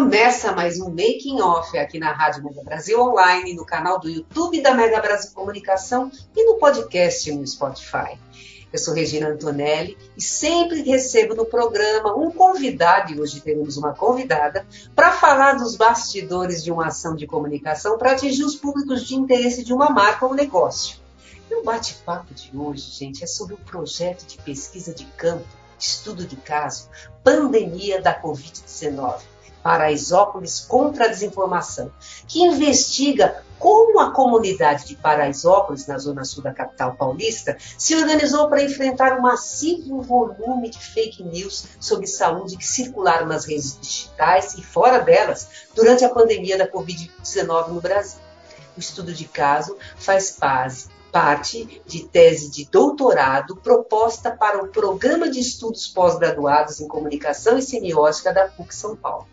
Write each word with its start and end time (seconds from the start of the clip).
Começa 0.00 0.52
mais 0.52 0.80
um 0.80 0.88
Making 0.88 1.42
Off 1.42 1.76
aqui 1.76 1.98
na 1.98 2.10
Rádio 2.10 2.42
Mega 2.42 2.64
Brasil 2.64 2.98
Online, 2.98 3.52
no 3.52 3.66
canal 3.66 4.00
do 4.00 4.08
YouTube 4.08 4.62
da 4.62 4.72
Mega 4.72 4.98
Brasil 4.98 5.30
Comunicação 5.34 6.10
e 6.34 6.42
no 6.46 6.56
podcast 6.56 7.30
no 7.30 7.46
Spotify. 7.46 8.18
Eu 8.72 8.78
sou 8.78 8.94
Regina 8.94 9.28
Antonelli 9.28 9.98
e 10.16 10.22
sempre 10.22 10.80
recebo 10.80 11.34
no 11.34 11.44
programa 11.44 12.16
um 12.16 12.32
convidado, 12.32 13.12
e 13.12 13.20
hoje 13.20 13.42
teremos 13.42 13.76
uma 13.76 13.92
convidada, 13.92 14.66
para 14.96 15.12
falar 15.12 15.58
dos 15.58 15.76
bastidores 15.76 16.64
de 16.64 16.72
uma 16.72 16.86
ação 16.86 17.14
de 17.14 17.26
comunicação 17.26 17.98
para 17.98 18.12
atingir 18.12 18.44
os 18.44 18.56
públicos 18.56 19.06
de 19.06 19.14
interesse 19.14 19.62
de 19.62 19.74
uma 19.74 19.90
marca 19.90 20.24
ou 20.24 20.32
negócio. 20.32 20.96
E 21.50 21.54
o 21.54 21.62
bate-papo 21.62 22.32
de 22.32 22.50
hoje, 22.56 22.90
gente, 22.90 23.22
é 23.22 23.26
sobre 23.26 23.52
o 23.52 23.58
projeto 23.58 24.24
de 24.24 24.38
pesquisa 24.38 24.94
de 24.94 25.04
campo, 25.04 25.46
estudo 25.78 26.26
de 26.26 26.36
caso, 26.36 26.88
pandemia 27.22 28.00
da 28.00 28.18
Covid-19 28.18 29.29
Paraisópolis 29.62 30.60
contra 30.60 31.04
a 31.04 31.08
Desinformação, 31.08 31.92
que 32.26 32.40
investiga 32.40 33.42
como 33.58 34.00
a 34.00 34.10
comunidade 34.10 34.86
de 34.86 34.96
Paraisópolis, 34.96 35.86
na 35.86 35.98
zona 35.98 36.24
sul 36.24 36.42
da 36.42 36.52
capital 36.52 36.94
paulista, 36.94 37.56
se 37.76 37.94
organizou 37.94 38.48
para 38.48 38.62
enfrentar 38.62 39.18
um 39.18 39.22
massivo 39.22 40.00
volume 40.00 40.70
de 40.70 40.78
fake 40.78 41.22
news 41.22 41.66
sobre 41.78 42.06
saúde 42.06 42.56
que 42.56 42.66
circularam 42.66 43.26
nas 43.26 43.44
redes 43.44 43.78
digitais 43.78 44.54
e 44.54 44.62
fora 44.62 45.00
delas 45.00 45.48
durante 45.74 46.04
a 46.04 46.08
pandemia 46.08 46.56
da 46.56 46.66
Covid-19 46.66 47.68
no 47.68 47.80
Brasil. 47.82 48.20
O 48.76 48.80
estudo 48.80 49.12
de 49.12 49.26
caso 49.26 49.76
faz 49.96 50.30
parte 51.10 51.82
de 51.86 52.04
tese 52.04 52.50
de 52.50 52.64
doutorado 52.66 53.56
proposta 53.56 54.30
para 54.30 54.62
o 54.62 54.68
Programa 54.68 55.28
de 55.28 55.40
Estudos 55.40 55.88
Pós-Graduados 55.88 56.80
em 56.80 56.88
Comunicação 56.88 57.58
e 57.58 57.62
Semiótica 57.62 58.32
da 58.32 58.46
PUC 58.48 58.74
São 58.74 58.96
Paulo. 58.96 59.26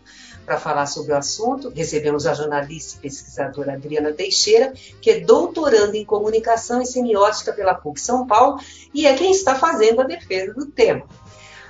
Para 0.44 0.58
falar 0.58 0.86
sobre 0.86 1.12
o 1.12 1.16
assunto, 1.16 1.68
recebemos 1.68 2.26
a 2.26 2.32
jornalista 2.32 2.96
e 2.96 3.02
pesquisadora 3.02 3.74
Adriana 3.74 4.12
Teixeira, 4.12 4.72
que 5.00 5.10
é 5.10 5.20
doutoranda 5.20 5.94
em 5.94 6.06
Comunicação 6.06 6.80
e 6.80 6.86
Semiótica 6.86 7.52
pela 7.52 7.74
PUC 7.74 8.00
São 8.00 8.26
Paulo 8.26 8.58
e 8.94 9.06
é 9.06 9.14
quem 9.14 9.30
está 9.30 9.54
fazendo 9.54 10.00
a 10.00 10.04
defesa 10.04 10.54
do 10.54 10.64
tema. 10.64 11.06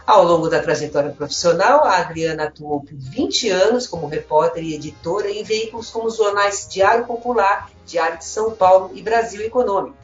Ao 0.09 0.25
longo 0.25 0.49
da 0.49 0.63
trajetória 0.63 1.11
profissional, 1.11 1.85
a 1.85 1.99
Adriana 1.99 2.45
atuou 2.45 2.81
por 2.81 2.97
20 2.97 3.51
anos 3.51 3.87
como 3.87 4.07
repórter 4.07 4.65
e 4.65 4.75
editora 4.75 5.31
em 5.31 5.45
veículos 5.45 5.91
como 5.91 6.07
os 6.07 6.17
jornais 6.17 6.67
Diário 6.67 7.05
Popular, 7.05 7.71
Diário 7.85 8.17
de 8.17 8.25
São 8.25 8.53
Paulo 8.53 8.91
e 8.95 9.03
Brasil 9.03 9.43
Econômico. 9.43 9.99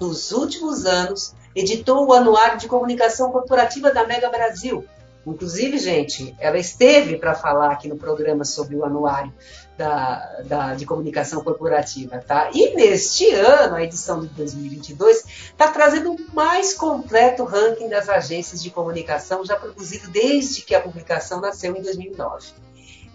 Nos 0.00 0.32
últimos 0.32 0.86
anos, 0.86 1.34
editou 1.54 2.06
o 2.06 2.12
Anuário 2.14 2.56
de 2.56 2.68
Comunicação 2.68 3.30
Corporativa 3.30 3.92
da 3.92 4.06
Mega 4.06 4.30
Brasil. 4.30 4.82
Inclusive, 5.26 5.78
gente, 5.78 6.34
ela 6.38 6.58
esteve 6.58 7.16
para 7.16 7.34
falar 7.34 7.72
aqui 7.72 7.88
no 7.88 7.96
programa 7.96 8.44
sobre 8.44 8.74
o 8.74 8.84
anuário 8.84 9.32
da, 9.76 10.42
da, 10.44 10.74
de 10.74 10.86
comunicação 10.86 11.42
corporativa, 11.42 12.18
tá? 12.18 12.50
E 12.52 12.74
neste 12.74 13.30
ano, 13.30 13.76
a 13.76 13.82
edição 13.82 14.20
de 14.20 14.28
2022, 14.28 15.24
está 15.26 15.68
trazendo 15.68 16.12
o 16.12 16.34
mais 16.34 16.74
completo 16.74 17.44
ranking 17.44 17.88
das 17.88 18.08
agências 18.08 18.62
de 18.62 18.70
comunicação 18.70 19.44
já 19.44 19.56
produzido 19.56 20.08
desde 20.08 20.62
que 20.62 20.74
a 20.74 20.80
publicação 20.80 21.40
nasceu 21.40 21.76
em 21.76 21.82
2009. 21.82 22.48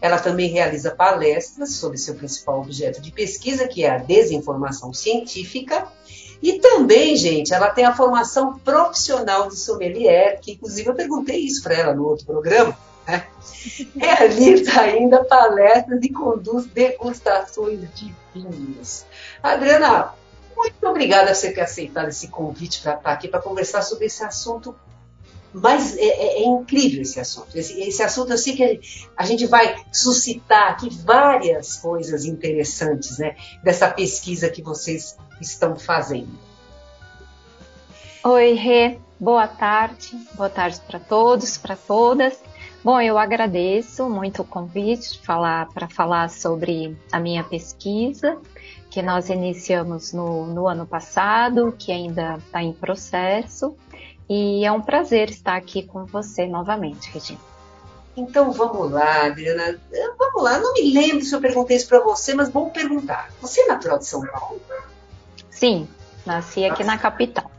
Ela 0.01 0.19
também 0.19 0.49
realiza 0.49 0.91
palestras 0.91 1.73
sobre 1.73 1.97
seu 1.97 2.16
principal 2.16 2.61
objeto 2.61 3.01
de 3.01 3.11
pesquisa, 3.11 3.67
que 3.67 3.83
é 3.83 3.89
a 3.89 3.97
desinformação 3.97 4.93
científica, 4.93 5.87
e 6.41 6.59
também, 6.59 7.16
gente, 7.16 7.53
ela 7.53 7.69
tem 7.69 7.85
a 7.85 7.96
formação 7.96 8.59
profissional 8.59 9.47
de 9.47 9.57
sommelier, 9.57 10.40
que 10.40 10.53
inclusive 10.53 10.90
eu 10.90 10.96
perguntei 10.96 11.40
isso 11.40 11.63
para 11.63 11.75
ela 11.75 11.94
no 11.94 12.06
outro 12.06 12.25
programa. 12.25 12.78
Né? 13.07 13.25
Realiza 13.96 14.79
ainda 14.79 15.23
palestras 15.23 16.00
e 16.03 16.09
conduz 16.09 16.66
degustações 16.66 17.79
de 17.94 18.13
vinhos. 18.34 19.06
Adriana, 19.41 20.13
muito 20.56 20.88
obrigada 20.88 21.28
por 21.28 21.35
você 21.35 21.51
ter 21.51 21.62
aceitado 21.62 22.09
esse 22.09 22.28
convite 22.29 22.81
para 22.81 22.96
estar 22.96 23.12
aqui 23.12 23.28
para 23.28 23.41
conversar 23.41 23.81
sobre 23.81 24.06
esse 24.06 24.23
assunto 24.23 24.75
mas 25.55 25.95
é, 25.97 26.03
é, 26.03 26.43
é, 26.43 26.45
incrível 26.45 27.01
esse 27.01 27.17
assunto. 27.17 27.55
Esse, 27.57 27.79
esse, 27.81 28.03
assunto 28.03 28.31
eu 28.31 28.38
sei 28.38 28.55
que 28.55 28.81
a 29.16 29.25
gente 29.25 29.47
vai 29.47 29.75
suscitar 29.91 30.71
aqui 30.71 30.89
várias 30.89 31.77
coisas 31.77 32.25
interessantes, 32.25 33.17
né? 33.17 33.38
Dessa 33.63 33.89
pesquisa 33.89 34.49
que 34.49 34.61
vocês 34.61 35.17
estão 35.39 35.77
fazendo. 35.77 36.38
Oi, 38.21 38.53
Rê. 38.53 38.97
Boa 39.17 39.47
tarde. 39.47 40.19
Boa 40.33 40.49
tarde 40.49 40.81
para 40.85 40.99
todos, 40.99 41.57
para 41.57 41.77
todas. 41.77 42.37
Bom, 42.83 42.99
eu 42.99 43.17
agradeço 43.17 44.09
muito 44.09 44.41
o 44.41 44.45
convite 44.45 45.19
para 45.25 45.87
falar 45.87 46.29
sobre 46.29 46.97
a 47.11 47.19
minha 47.19 47.43
pesquisa, 47.45 48.37
que 48.91 49.01
nós 49.01 49.29
iniciamos 49.29 50.11
no, 50.11 50.45
no 50.47 50.67
ano 50.67 50.85
passado, 50.85 51.73
que 51.79 51.93
ainda 51.93 52.35
está 52.45 52.61
em 52.61 52.73
processo. 52.73 53.75
E 54.28 54.66
é 54.66 54.72
um 54.72 54.81
prazer 54.81 55.30
estar 55.30 55.56
aqui 55.56 55.84
com 55.84 56.06
você 56.06 56.47
novamente, 56.47 57.12
Regina. 57.12 57.40
Então 58.18 58.52
vamos 58.52 58.91
lá, 58.91 59.25
Adriana. 59.25 59.80
Vamos 60.18 60.44
lá. 60.44 60.58
Não 60.59 60.74
me 60.74 60.94
lembro 60.94 61.24
se 61.24 61.36
eu 61.36 61.41
perguntei 61.41 61.78
isso 61.78 61.88
para 61.88 62.00
você, 62.00 62.34
mas 62.34 62.50
vou 62.50 62.69
perguntar. 62.69 63.30
Você 63.41 63.62
é 63.62 63.68
natural 63.68 64.00
de 64.00 64.06
São 64.06 64.25
Paulo? 64.25 64.62
Sim, 65.50 65.88
nasci 66.25 66.66
aqui 66.66 66.84
na 66.84 66.97
capital. 66.97 67.52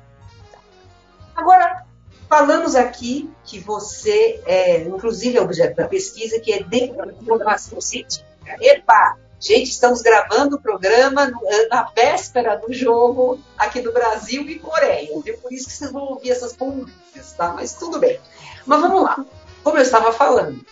Agora, 1.35 1.85
falamos 2.29 2.75
aqui 2.75 3.31
que 3.45 3.59
você 3.59 4.41
é, 4.47 4.83
inclusive, 4.83 5.37
é 5.37 5.43
objeto 5.43 5.77
da 5.77 5.87
pesquisa, 5.87 6.41
que 6.41 6.53
é 6.53 6.63
de 6.63 6.93
informação 7.21 7.81
científica. 7.81 8.27
Epa! 8.61 9.19
Gente, 9.39 9.71
estamos 9.71 10.01
gravando 10.01 10.57
o 10.57 10.61
programa 10.61 11.31
eh, 11.47 11.69
na 11.69 11.83
véspera 11.95 12.57
do 12.57 12.73
jogo 12.73 13.39
aqui 13.59 13.83
do 13.83 13.93
Brasil 13.93 14.43
e 14.49 14.59
Coreia. 14.59 15.21
Viu? 15.23 15.37
Por 15.39 15.53
isso 15.53 15.67
que 15.67 15.73
vocês 15.73 15.93
vão 15.93 16.05
ouvir 16.05 16.31
essas 16.31 16.55
bombinhas, 16.55 17.33
tá? 17.37 17.53
Mas 17.53 17.75
tudo 17.75 17.99
bem. 17.99 18.19
Mas 18.65 18.81
vamos 18.81 19.03
lá. 19.03 19.25
Como 19.63 19.77
eu 19.77 19.83
estava 19.83 20.11
falando, 20.11 20.65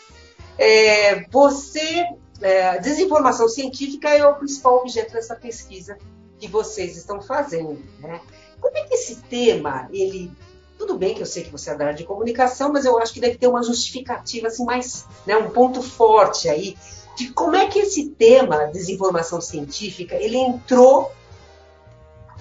é, 0.59 1.29
você, 1.29 2.07
é, 2.41 2.79
desinformação 2.79 3.49
científica 3.49 4.09
é 4.09 4.27
o 4.27 4.37
principal 4.37 4.79
objeto 4.79 5.13
dessa 5.13 5.35
pesquisa 5.35 5.99
que 6.39 6.49
vocês 6.49 6.97
estão 6.97 7.21
fazendo, 7.21 7.83
né? 8.01 8.21
Como 8.61 8.77
é 8.79 8.85
que 8.85 8.95
esse 8.95 9.17
tema, 9.17 9.89
ele 9.93 10.33
tudo 10.79 10.99
bem 10.99 11.15
que 11.15 11.23
eu 11.23 11.27
sei 11.27 11.45
que 11.45 11.51
você 11.51 11.71
é 11.71 11.77
da 11.77 11.85
área 11.87 11.97
de 11.97 12.05
comunicação, 12.05 12.73
mas 12.73 12.85
eu 12.85 12.99
acho 12.99 13.13
que 13.13 13.21
deve 13.21 13.39
ter 13.39 13.47
uma 13.47 13.63
justificativa 13.63 14.49
assim 14.49 14.65
mais, 14.65 15.07
né, 15.25 15.37
um 15.37 15.51
ponto 15.51 15.81
forte 15.83 16.49
aí 16.49 16.77
de 17.17 17.29
como 17.33 17.57
é 17.57 17.67
que 17.67 17.79
esse 17.79 18.11
tema, 18.11 18.67
desinformação 18.67 19.41
científica, 19.41 20.17
ele 20.17 20.37
entrou 20.37 21.13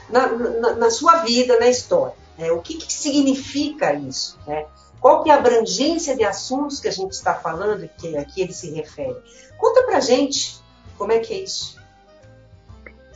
na, 0.10 0.28
na, 0.28 0.74
na 0.76 0.92
sua 0.92 1.18
vida, 1.24 1.60
na 1.60 1.68
história. 1.68 2.16
Né? 2.38 2.52
O 2.52 2.62
que, 2.62 2.76
que 2.76 2.92
significa 2.92 3.94
isso? 3.94 4.40
Né? 4.48 4.66
Qual 5.00 5.24
que 5.24 5.30
é 5.30 5.34
a 5.34 5.38
abrangência 5.38 6.16
de 6.16 6.24
assuntos 6.24 6.80
que 6.80 6.88
a 6.88 6.92
gente 6.92 7.12
está 7.12 7.34
falando 7.34 7.90
que 7.98 8.16
aqui 8.18 8.42
ele 8.42 8.54
se 8.54 8.72
refere? 8.72 9.18
Conta 9.58 9.84
pra 9.84 10.00
gente 10.00 10.62
como 10.98 11.12
é 11.12 11.20
que 11.20 11.34
é 11.34 11.40
isso. 11.40 11.82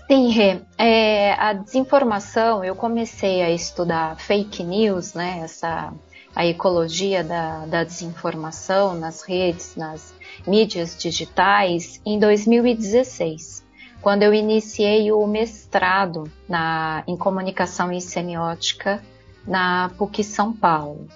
Sim, 0.08 0.30
Rê. 0.30 0.62
É, 0.78 1.34
a 1.34 1.54
desinformação, 1.54 2.64
eu 2.64 2.76
comecei 2.76 3.42
a 3.42 3.50
estudar 3.50 4.18
fake 4.18 4.64
news, 4.64 5.14
né? 5.14 5.42
Essa, 5.44 5.94
a 6.38 6.46
ecologia 6.46 7.24
da, 7.24 7.66
da 7.66 7.84
desinformação 7.84 8.94
nas 8.94 9.24
redes, 9.24 9.76
nas 9.76 10.14
mídias 10.46 10.96
digitais 10.96 12.00
em 12.06 12.20
2016, 12.20 13.66
quando 14.04 14.22
eu 14.22 14.32
iniciei 14.32 15.12
o 15.12 15.26
mestrado 15.26 16.32
na, 16.48 17.04
em 17.08 17.18
comunicação 17.18 17.92
e 17.92 18.00
semiótica 18.00 19.02
na 19.48 19.90
PUC 19.98 20.24
São 20.24 20.54
Paulo. 20.54 21.08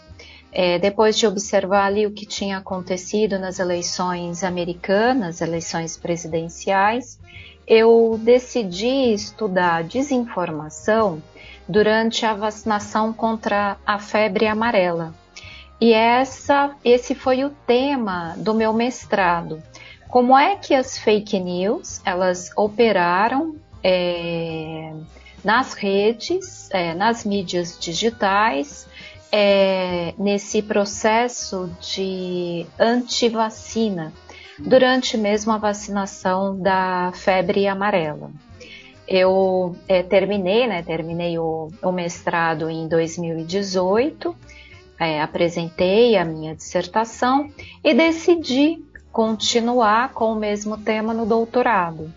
É, 0.52 0.80
depois 0.80 1.16
de 1.16 1.28
observar 1.28 1.86
ali 1.86 2.08
o 2.08 2.12
que 2.12 2.26
tinha 2.26 2.58
acontecido 2.58 3.38
nas 3.38 3.60
eleições 3.60 4.44
americanas, 4.44 5.40
eleições 5.40 5.96
presidenciais, 5.96 7.20
eu 7.68 8.20
decidi 8.24 9.14
estudar 9.14 9.84
desinformação 9.84 11.22
durante 11.68 12.26
a 12.26 12.34
vacinação 12.34 13.14
contra 13.14 13.78
a 13.86 14.00
febre 14.00 14.48
amarela. 14.48 15.14
E 15.80 15.94
essa, 15.94 16.76
esse 16.86 17.16
foi 17.16 17.44
o 17.44 17.50
tema 17.66 18.36
do 18.38 18.54
meu 18.54 18.72
mestrado. 18.72 19.62
Como 20.08 20.38
é 20.38 20.56
que 20.56 20.76
as 20.76 20.98
fake 20.98 21.40
news 21.40 22.02
elas 22.06 22.52
operaram 22.56 23.56
é, 23.84 24.94
nas 25.44 25.74
redes, 25.74 26.70
é, 26.72 26.94
nas 26.94 27.26
mídias 27.26 27.80
digitais, 27.80 28.88
é, 29.32 30.14
nesse 30.18 30.62
processo 30.62 31.72
de 31.80 32.66
antivacina, 32.78 34.14
durante 34.60 35.18
mesmo 35.18 35.52
a 35.52 35.58
vacinação 35.58 36.60
da 36.60 37.12
febre 37.16 37.68
amarela. 37.68 38.30
Eu 39.14 39.76
é, 39.90 40.02
terminei, 40.02 40.66
né, 40.68 40.82
terminei 40.84 41.38
o, 41.38 41.68
o, 41.84 41.92
mestrado 41.92 42.70
em 42.70 42.88
2018, 42.88 44.34
é, 44.98 45.22
apresentei 45.22 46.16
a 46.16 46.24
minha 46.24 46.56
dissertação 46.56 47.52
e 47.84 47.94
decidi 47.94 48.82
continuar 49.12 50.14
com 50.14 50.32
o 50.32 50.36
mesmo 50.36 50.78
tema 50.78 51.14
no 51.14 51.26
doutorado. 51.26 52.10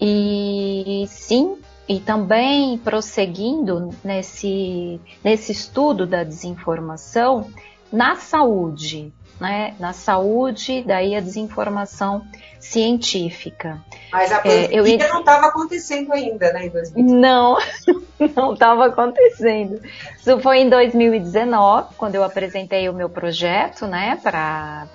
E 0.00 1.04
sim, 1.06 1.58
e 1.86 2.00
também 2.00 2.78
prosseguindo 2.78 3.90
nesse, 4.02 4.98
nesse 5.22 5.52
estudo 5.52 6.06
da 6.06 6.24
desinformação 6.24 7.50
na 7.92 8.16
saúde, 8.16 9.12
né? 9.42 9.74
Na 9.78 9.92
saúde, 9.92 10.84
daí 10.86 11.16
a 11.16 11.20
desinformação 11.20 12.24
científica. 12.60 13.80
Mas 14.12 14.30
a 14.30 14.38
pandemia 14.38 15.04
é, 15.04 15.08
eu... 15.08 15.12
não 15.12 15.20
estava 15.20 15.48
acontecendo 15.48 16.12
ainda, 16.12 16.52
né? 16.52 16.66
Em 16.66 16.70
2019. 16.70 17.20
Não, 17.20 17.58
não 18.36 18.52
estava 18.54 18.86
acontecendo. 18.86 19.82
Isso 20.16 20.38
foi 20.38 20.60
em 20.60 20.70
2019, 20.70 21.94
quando 21.96 22.14
eu 22.14 22.22
apresentei 22.22 22.88
o 22.88 22.94
meu 22.94 23.10
projeto, 23.10 23.86
né, 23.86 24.16
para 24.22 24.86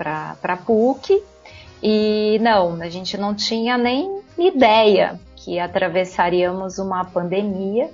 a 0.42 0.58
PUC. 0.58 1.22
E 1.84 2.40
não, 2.42 2.82
a 2.82 2.90
gente 2.90 3.18
não 3.18 3.36
tinha 3.36 3.78
nem 3.78 4.22
ideia 4.38 5.20
que 5.36 5.60
atravessaríamos 5.60 6.80
uma 6.80 7.04
pandemia 7.04 7.90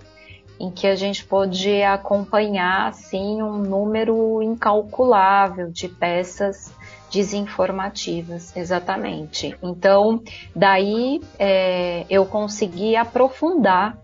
em 0.60 0.70
que 0.72 0.88
a 0.88 0.96
gente 0.96 1.26
pôde 1.26 1.82
acompanhar 1.84 2.88
assim 2.88 3.42
um 3.42 3.58
número 3.58 4.42
incalculável 4.42 5.72
de 5.72 5.88
peças 5.88 6.72
desinformativas, 7.12 8.56
exatamente. 8.56 9.56
Então, 9.62 10.22
daí 10.56 11.22
é, 11.38 12.06
eu 12.10 12.26
consegui 12.26 12.96
aprofundar 12.96 13.98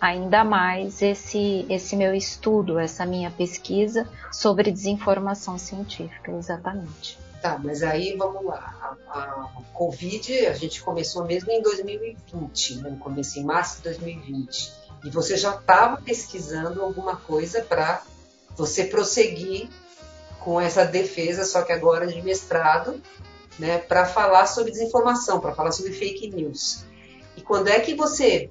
ainda 0.00 0.44
mais 0.44 1.00
esse, 1.02 1.66
esse 1.68 1.96
meu 1.96 2.14
estudo, 2.14 2.78
essa 2.78 3.06
minha 3.06 3.30
pesquisa 3.30 4.08
sobre 4.32 4.70
desinformação 4.70 5.58
científica, 5.58 6.30
exatamente. 6.32 7.18
Tá, 7.40 7.58
mas 7.62 7.82
aí 7.82 8.16
vamos 8.16 8.44
lá. 8.46 8.96
A, 9.06 9.20
a, 9.20 9.50
Covid 9.74 10.46
a 10.46 10.54
gente 10.54 10.82
começou 10.82 11.24
mesmo 11.26 11.50
em 11.50 11.60
2020, 11.60 12.76
né? 12.76 12.96
Comecei 12.98 13.42
em 13.42 13.44
março 13.44 13.76
de 13.76 13.82
2020. 13.82 14.72
E 15.04 15.10
você 15.10 15.36
já 15.36 15.54
estava 15.54 16.00
pesquisando 16.00 16.82
alguma 16.82 17.16
coisa 17.16 17.60
para 17.60 18.02
você 18.56 18.84
prosseguir 18.84 19.68
com 20.40 20.60
essa 20.60 20.84
defesa, 20.84 21.44
só 21.44 21.62
que 21.62 21.72
agora 21.72 22.06
de 22.06 22.20
mestrado, 22.22 23.00
né, 23.58 23.78
para 23.78 24.06
falar 24.06 24.46
sobre 24.46 24.72
desinformação, 24.72 25.40
para 25.40 25.54
falar 25.54 25.72
sobre 25.72 25.92
fake 25.92 26.30
news. 26.30 26.84
E 27.36 27.42
quando 27.42 27.68
é 27.68 27.78
que 27.80 27.94
você 27.94 28.50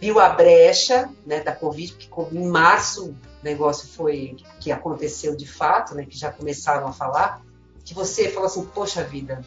viu 0.00 0.20
a 0.20 0.28
brecha 0.28 1.10
né, 1.26 1.40
da 1.40 1.52
Covid, 1.52 2.08
porque 2.08 2.36
em 2.36 2.46
março 2.46 3.10
o 3.10 3.16
negócio 3.42 3.88
foi 3.88 4.36
que 4.60 4.70
aconteceu 4.70 5.34
de 5.36 5.46
fato, 5.46 5.94
né, 5.94 6.04
que 6.04 6.16
já 6.16 6.30
começaram 6.30 6.86
a 6.86 6.92
falar, 6.92 7.42
que 7.84 7.94
você 7.94 8.28
falou 8.28 8.46
assim, 8.46 8.64
poxa 8.66 9.02
vida, 9.02 9.44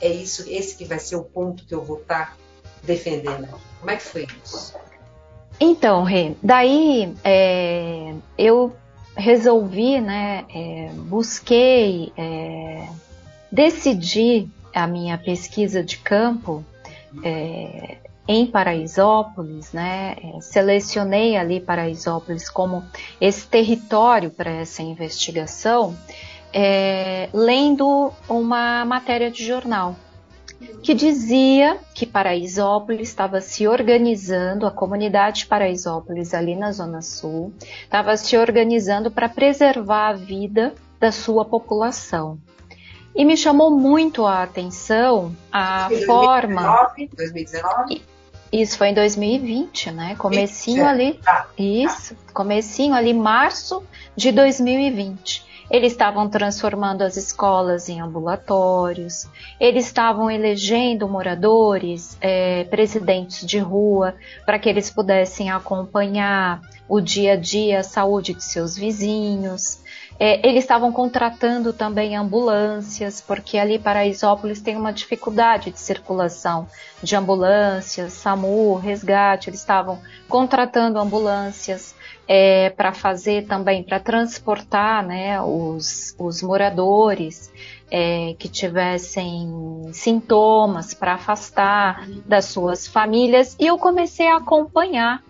é 0.00 0.08
isso, 0.08 0.44
esse 0.48 0.76
que 0.76 0.84
vai 0.84 0.98
ser 0.98 1.16
o 1.16 1.24
ponto 1.24 1.66
que 1.66 1.74
eu 1.74 1.82
vou 1.82 1.98
estar 1.98 2.30
tá 2.30 2.36
defendendo. 2.82 3.48
Como 3.78 3.90
é 3.90 3.96
que 3.96 4.02
foi 4.02 4.26
isso? 4.44 4.74
Então, 5.60 6.02
Rê, 6.04 6.32
daí 6.42 7.14
é, 7.22 8.14
eu 8.38 8.74
resolvi, 9.14 10.00
né, 10.00 10.46
é, 10.54 10.90
busquei 10.94 12.10
é, 12.16 12.88
decidir 13.52 14.48
a 14.74 14.86
minha 14.86 15.18
pesquisa 15.18 15.84
de 15.84 15.98
campo 15.98 16.64
é, 17.22 17.98
em 18.26 18.46
Paraisópolis, 18.46 19.72
né, 19.72 20.16
é, 20.22 20.40
selecionei 20.40 21.36
ali 21.36 21.60
Paraisópolis 21.60 22.48
como 22.48 22.82
esse 23.20 23.46
território 23.46 24.30
para 24.30 24.50
essa 24.50 24.82
investigação 24.82 25.94
é, 26.52 27.28
lendo 27.34 28.12
uma 28.28 28.84
matéria 28.86 29.30
de 29.30 29.44
jornal 29.44 29.94
que 30.82 30.94
dizia 30.94 31.78
que 31.94 32.06
Paraisópolis 32.06 33.08
estava 33.08 33.40
se 33.40 33.66
organizando, 33.66 34.66
a 34.66 34.70
comunidade 34.70 35.46
Paraisópolis 35.46 36.34
ali 36.34 36.54
na 36.54 36.72
Zona 36.72 37.02
Sul, 37.02 37.52
estava 37.60 38.16
se 38.16 38.36
organizando 38.36 39.10
para 39.10 39.28
preservar 39.28 40.08
a 40.08 40.12
vida 40.12 40.74
da 40.98 41.10
sua 41.10 41.44
população. 41.44 42.38
E 43.14 43.24
me 43.24 43.36
chamou 43.36 43.70
muito 43.70 44.24
a 44.24 44.42
atenção 44.42 45.34
a 45.50 45.88
2019, 45.88 46.06
forma. 46.06 46.92
2019? 47.16 48.02
Isso 48.52 48.76
foi 48.76 48.88
em 48.88 48.94
2020, 48.94 49.90
né? 49.92 50.14
Comecinho 50.16 50.86
ali. 50.86 51.14
Tá, 51.14 51.32
tá. 51.32 51.48
Isso, 51.56 52.16
comecinho 52.32 52.94
ali, 52.94 53.14
março 53.14 53.82
de 54.16 54.32
2020. 54.32 55.49
Eles 55.70 55.92
estavam 55.92 56.28
transformando 56.28 57.02
as 57.02 57.16
escolas 57.16 57.88
em 57.88 58.00
ambulatórios, 58.00 59.28
eles 59.58 59.86
estavam 59.86 60.30
elegendo 60.30 61.08
moradores, 61.08 62.18
é, 62.20 62.64
presidentes 62.64 63.46
de 63.46 63.58
rua, 63.58 64.14
para 64.44 64.58
que 64.58 64.68
eles 64.68 64.90
pudessem 64.90 65.48
acompanhar 65.50 66.60
o 66.88 67.00
dia 67.00 67.34
a 67.34 67.36
dia, 67.36 67.80
a 67.80 67.84
saúde 67.84 68.34
de 68.34 68.42
seus 68.42 68.76
vizinhos. 68.76 69.78
É, 70.22 70.46
eles 70.46 70.64
estavam 70.64 70.92
contratando 70.92 71.72
também 71.72 72.14
ambulâncias, 72.14 73.22
porque 73.22 73.56
ali 73.56 73.78
Paraisópolis 73.78 74.60
tem 74.60 74.76
uma 74.76 74.92
dificuldade 74.92 75.70
de 75.70 75.80
circulação 75.80 76.68
de 77.02 77.16
ambulâncias, 77.16 78.12
SAMU, 78.12 78.74
resgate. 78.74 79.48
Eles 79.48 79.60
estavam 79.60 79.98
contratando 80.28 80.98
ambulâncias 80.98 81.94
é, 82.28 82.68
para 82.68 82.92
fazer 82.92 83.46
também, 83.46 83.82
para 83.82 83.98
transportar 83.98 85.02
né, 85.06 85.40
os, 85.40 86.14
os 86.18 86.42
moradores 86.42 87.50
é, 87.90 88.34
que 88.38 88.46
tivessem 88.46 89.88
sintomas 89.90 90.92
para 90.92 91.14
afastar 91.14 92.06
das 92.26 92.44
suas 92.44 92.86
famílias. 92.86 93.56
E 93.58 93.66
eu 93.66 93.78
comecei 93.78 94.28
a 94.28 94.36
acompanhar. 94.36 95.22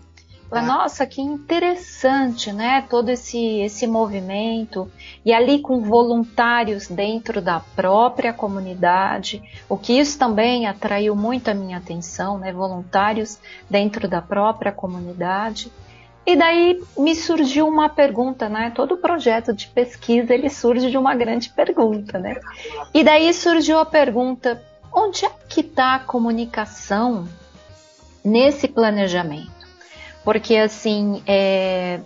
Falei, 0.51 0.65
nossa, 0.65 1.05
que 1.05 1.21
interessante, 1.21 2.51
né? 2.51 2.81
Todo 2.89 3.07
esse, 3.07 3.61
esse 3.61 3.87
movimento. 3.87 4.91
E 5.23 5.31
ali 5.31 5.59
com 5.59 5.79
voluntários 5.79 6.89
dentro 6.89 7.41
da 7.41 7.61
própria 7.61 8.33
comunidade, 8.33 9.41
o 9.69 9.77
que 9.77 9.97
isso 9.97 10.19
também 10.19 10.67
atraiu 10.67 11.15
muito 11.15 11.49
a 11.49 11.53
minha 11.53 11.77
atenção, 11.77 12.37
né? 12.37 12.51
Voluntários 12.51 13.39
dentro 13.69 14.09
da 14.09 14.21
própria 14.21 14.73
comunidade. 14.73 15.71
E 16.25 16.35
daí 16.35 16.83
me 16.97 17.15
surgiu 17.15 17.65
uma 17.65 17.87
pergunta, 17.87 18.49
né? 18.49 18.73
Todo 18.75 18.97
projeto 18.97 19.53
de 19.53 19.67
pesquisa 19.67 20.33
ele 20.33 20.49
surge 20.49 20.91
de 20.91 20.97
uma 20.97 21.15
grande 21.15 21.49
pergunta, 21.49 22.19
né? 22.19 22.35
E 22.93 23.05
daí 23.05 23.33
surgiu 23.33 23.79
a 23.79 23.85
pergunta: 23.85 24.61
onde 24.93 25.23
é 25.23 25.31
que 25.47 25.61
está 25.61 25.95
a 25.95 25.99
comunicação 25.99 27.25
nesse 28.21 28.67
planejamento? 28.67 29.60
Porque 30.23 30.55
assim, 30.55 31.23
é, 31.25 31.99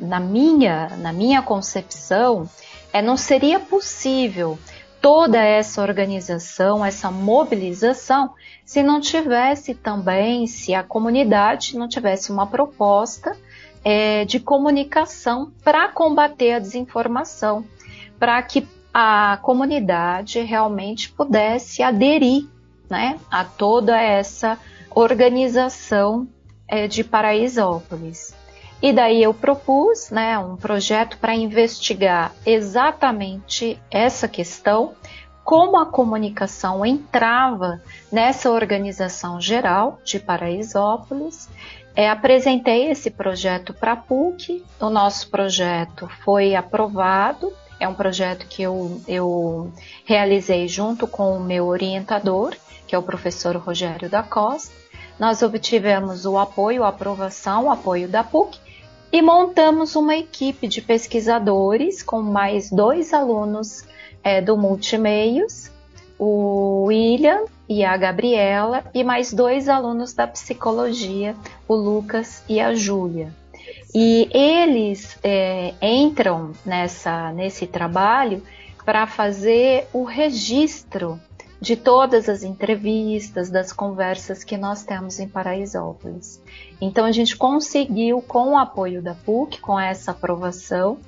na 0.00 0.20
minha 0.20 0.90
na 0.98 1.12
minha 1.12 1.40
concepção, 1.42 2.48
é, 2.92 3.00
não 3.00 3.16
seria 3.16 3.58
possível 3.58 4.58
toda 5.00 5.38
essa 5.38 5.82
organização, 5.82 6.82
essa 6.82 7.10
mobilização, 7.10 8.30
se 8.64 8.82
não 8.82 9.00
tivesse 9.00 9.74
também, 9.74 10.46
se 10.46 10.74
a 10.74 10.82
comunidade 10.82 11.76
não 11.76 11.86
tivesse 11.86 12.32
uma 12.32 12.46
proposta 12.46 13.36
é, 13.84 14.24
de 14.24 14.40
comunicação 14.40 15.52
para 15.62 15.88
combater 15.88 16.54
a 16.54 16.58
desinformação, 16.58 17.66
para 18.18 18.42
que 18.42 18.66
a 18.94 19.38
comunidade 19.42 20.40
realmente 20.40 21.12
pudesse 21.12 21.82
aderir 21.82 22.46
né, 22.88 23.18
a 23.30 23.44
toda 23.44 24.00
essa 24.00 24.58
organização 24.94 26.26
é, 26.68 26.86
de 26.86 27.04
Paraisópolis. 27.04 28.34
E 28.82 28.92
daí 28.92 29.22
eu 29.22 29.32
propus 29.32 30.10
né, 30.10 30.38
um 30.38 30.56
projeto 30.56 31.16
para 31.18 31.34
investigar 31.34 32.32
exatamente 32.44 33.80
essa 33.90 34.28
questão, 34.28 34.92
como 35.42 35.78
a 35.78 35.86
comunicação 35.86 36.84
entrava 36.84 37.80
nessa 38.12 38.50
organização 38.50 39.40
geral 39.40 39.98
de 40.04 40.18
Paraisópolis. 40.18 41.48
É, 41.96 42.10
apresentei 42.10 42.90
esse 42.90 43.10
projeto 43.10 43.72
para 43.72 43.92
a 43.92 43.96
PUC, 43.96 44.64
o 44.80 44.90
nosso 44.90 45.30
projeto 45.30 46.08
foi 46.24 46.54
aprovado, 46.54 47.52
é 47.78 47.88
um 47.88 47.94
projeto 47.94 48.46
que 48.46 48.62
eu, 48.62 49.00
eu 49.06 49.72
realizei 50.04 50.68
junto 50.68 51.06
com 51.06 51.36
o 51.36 51.40
meu 51.40 51.66
orientador, 51.66 52.54
que 52.86 52.94
é 52.94 52.98
o 52.98 53.02
professor 53.02 53.56
Rogério 53.56 54.10
da 54.10 54.22
Costa. 54.22 54.83
Nós 55.18 55.42
obtivemos 55.42 56.26
o 56.26 56.36
apoio, 56.36 56.84
a 56.84 56.88
aprovação, 56.88 57.66
o 57.66 57.70
apoio 57.70 58.08
da 58.08 58.24
PUC 58.24 58.58
e 59.12 59.22
montamos 59.22 59.94
uma 59.94 60.16
equipe 60.16 60.66
de 60.66 60.82
pesquisadores 60.82 62.02
com 62.02 62.20
mais 62.20 62.68
dois 62.68 63.14
alunos 63.14 63.84
é, 64.24 64.40
do 64.40 64.56
Multimeios, 64.56 65.70
o 66.18 66.84
William 66.86 67.44
e 67.68 67.84
a 67.84 67.96
Gabriela, 67.96 68.82
e 68.92 69.04
mais 69.04 69.32
dois 69.32 69.68
alunos 69.68 70.12
da 70.14 70.26
psicologia, 70.26 71.36
o 71.68 71.74
Lucas 71.74 72.42
e 72.48 72.60
a 72.60 72.74
Júlia. 72.74 73.32
E 73.94 74.28
eles 74.32 75.16
é, 75.22 75.74
entram 75.80 76.50
nessa, 76.66 77.32
nesse 77.32 77.68
trabalho 77.68 78.42
para 78.84 79.06
fazer 79.06 79.86
o 79.92 80.02
registro 80.02 81.20
de 81.60 81.76
todas 81.76 82.28
as 82.28 82.42
entrevistas, 82.42 83.50
das 83.50 83.72
conversas 83.72 84.44
que 84.44 84.56
nós 84.56 84.82
temos 84.82 85.18
em 85.18 85.28
Paraisópolis. 85.28 86.42
Então 86.80 87.04
a 87.04 87.12
gente 87.12 87.36
conseguiu, 87.36 88.20
com 88.20 88.52
o 88.52 88.58
apoio 88.58 89.02
da 89.02 89.14
PUC, 89.14 89.60
com 89.60 89.78
essa 89.78 90.10
aprovação, 90.10 90.98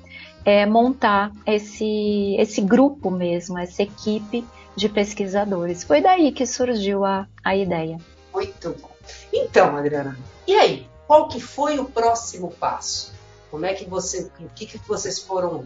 é, 0.43 0.65
montar 0.65 1.31
esse, 1.45 2.35
esse 2.39 2.61
grupo 2.61 3.11
mesmo, 3.11 3.57
essa 3.57 3.83
equipe 3.83 4.45
de 4.75 4.87
pesquisadores. 4.87 5.83
Foi 5.83 6.01
daí 6.01 6.31
que 6.31 6.45
surgiu 6.45 7.03
a, 7.03 7.27
a 7.43 7.55
ideia. 7.55 7.97
Muito 8.33 8.75
bom. 8.81 8.89
Então, 9.33 9.75
Adriana, 9.75 10.17
e 10.45 10.55
aí? 10.55 10.87
Qual 11.05 11.27
que 11.27 11.39
foi 11.39 11.79
o 11.79 11.85
próximo 11.85 12.51
passo? 12.51 13.13
Como 13.49 13.65
é 13.65 13.73
que 13.73 13.85
você, 13.85 14.29
o 14.39 14.49
que, 14.49 14.65
que 14.65 14.77
vocês 14.79 15.19
foram 15.19 15.65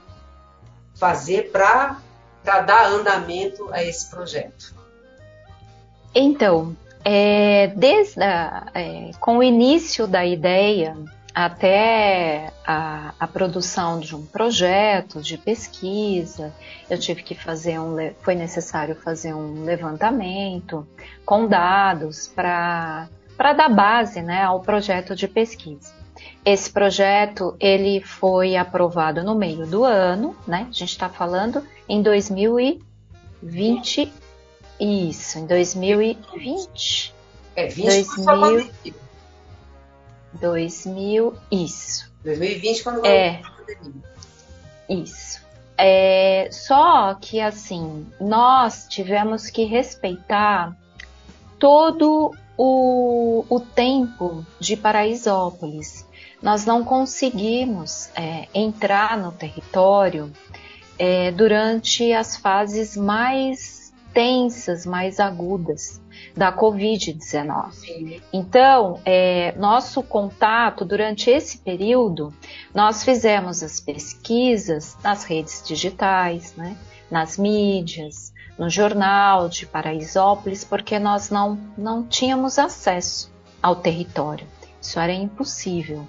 fazer 0.93 1.51
para 1.51 1.99
dar 2.43 2.87
andamento 2.87 3.69
a 3.71 3.83
esse 3.83 4.09
projeto? 4.09 4.75
Então, 6.13 6.75
é, 7.03 7.67
desde 7.75 8.21
a, 8.21 8.67
é, 8.73 9.11
com 9.19 9.37
o 9.37 9.43
início 9.43 10.07
da 10.07 10.25
ideia, 10.25 10.95
até 11.33 12.51
a, 12.65 13.13
a, 13.17 13.27
produção 13.27 13.99
de 13.99 14.15
um 14.15 14.25
projeto 14.25 15.21
de 15.21 15.37
pesquisa, 15.37 16.53
eu 16.89 16.99
tive 16.99 17.23
que 17.23 17.33
fazer 17.33 17.79
um, 17.79 17.95
foi 18.21 18.35
necessário 18.35 18.95
fazer 18.95 19.33
um 19.33 19.63
levantamento 19.63 20.85
com 21.25 21.47
dados 21.47 22.27
para 22.27 23.07
dar 23.37 23.69
base 23.69 24.21
né, 24.21 24.43
ao 24.43 24.59
projeto 24.59 25.15
de 25.15 25.27
pesquisa. 25.27 26.00
Esse 26.43 26.71
projeto 26.71 27.55
ele 27.59 28.01
foi 28.01 28.55
aprovado 28.55 29.23
no 29.23 29.35
meio 29.35 29.67
do 29.67 29.83
ano, 29.83 30.35
né? 30.47 30.65
A 30.69 30.73
gente 30.73 30.91
está 30.91 31.07
falando 31.07 31.63
em 31.87 32.01
2020, 32.01 34.11
isso, 34.79 35.39
em 35.39 35.45
2020. 35.45 37.13
É 37.55 37.67
20 37.67 38.25
2000, 38.25 38.71
2000, 40.33 41.33
isso. 41.51 42.11
2020 42.23 42.83
quando 42.83 43.05
é, 43.05 43.41
Isso. 44.89 45.41
É, 45.77 46.49
só 46.51 47.15
que 47.15 47.39
assim, 47.39 48.05
nós 48.19 48.87
tivemos 48.87 49.49
que 49.49 49.63
respeitar 49.63 50.77
todo 51.57 52.35
o, 52.57 53.45
o 53.49 53.59
tempo 53.59 54.45
de 54.59 54.77
Paraisópolis. 54.77 56.05
Nós 56.41 56.65
não 56.65 56.83
conseguimos 56.83 58.09
é, 58.15 58.47
entrar 58.53 59.17
no 59.17 59.31
território 59.31 60.31
é, 60.97 61.31
durante 61.31 62.11
as 62.13 62.35
fases 62.35 62.97
mais 62.97 63.81
tensas, 64.13 64.85
mais 64.85 65.19
agudas 65.19 66.01
da 66.35 66.51
Covid-19. 66.51 68.21
Então, 68.31 68.99
é, 69.05 69.53
nosso 69.57 70.01
contato 70.03 70.85
durante 70.85 71.29
esse 71.29 71.57
período, 71.57 72.33
nós 72.73 73.03
fizemos 73.03 73.63
as 73.63 73.79
pesquisas 73.79 74.97
nas 75.03 75.23
redes 75.23 75.63
digitais, 75.65 76.53
né, 76.55 76.77
nas 77.09 77.37
mídias, 77.37 78.33
no 78.57 78.69
jornal 78.69 79.49
de 79.49 79.65
Paraisópolis, 79.65 80.63
porque 80.63 80.99
nós 80.99 81.29
não, 81.29 81.57
não 81.77 82.03
tínhamos 82.03 82.59
acesso 82.59 83.31
ao 83.61 83.75
território. 83.75 84.47
Isso 84.81 84.99
era 84.99 85.13
impossível. 85.13 86.07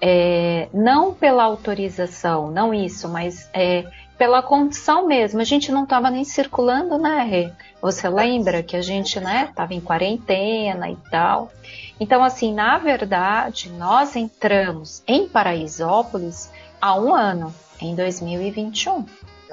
É, 0.00 0.68
não 0.72 1.12
pela 1.12 1.44
autorização, 1.44 2.50
não 2.50 2.72
isso, 2.72 3.08
mas 3.08 3.50
é, 3.52 3.84
pela 4.18 4.42
condição 4.42 5.06
mesmo. 5.06 5.40
A 5.40 5.44
gente 5.44 5.70
não 5.70 5.84
estava 5.84 6.10
nem 6.10 6.24
circulando, 6.24 6.98
né, 6.98 7.22
Rê? 7.22 7.52
Você 7.80 8.08
lembra 8.08 8.62
que 8.62 8.76
a 8.76 8.82
gente, 8.82 9.20
né, 9.20 9.46
estava 9.48 9.72
em 9.72 9.80
quarentena 9.80 10.90
e 10.90 10.96
tal. 11.10 11.52
Então, 12.00 12.22
assim, 12.22 12.52
na 12.52 12.76
verdade, 12.78 13.70
nós 13.70 14.16
entramos 14.16 15.02
em 15.06 15.28
Paraisópolis 15.28 16.50
há 16.80 16.98
um 16.98 17.14
ano, 17.14 17.54
em 17.80 17.94
2021. 17.94 19.06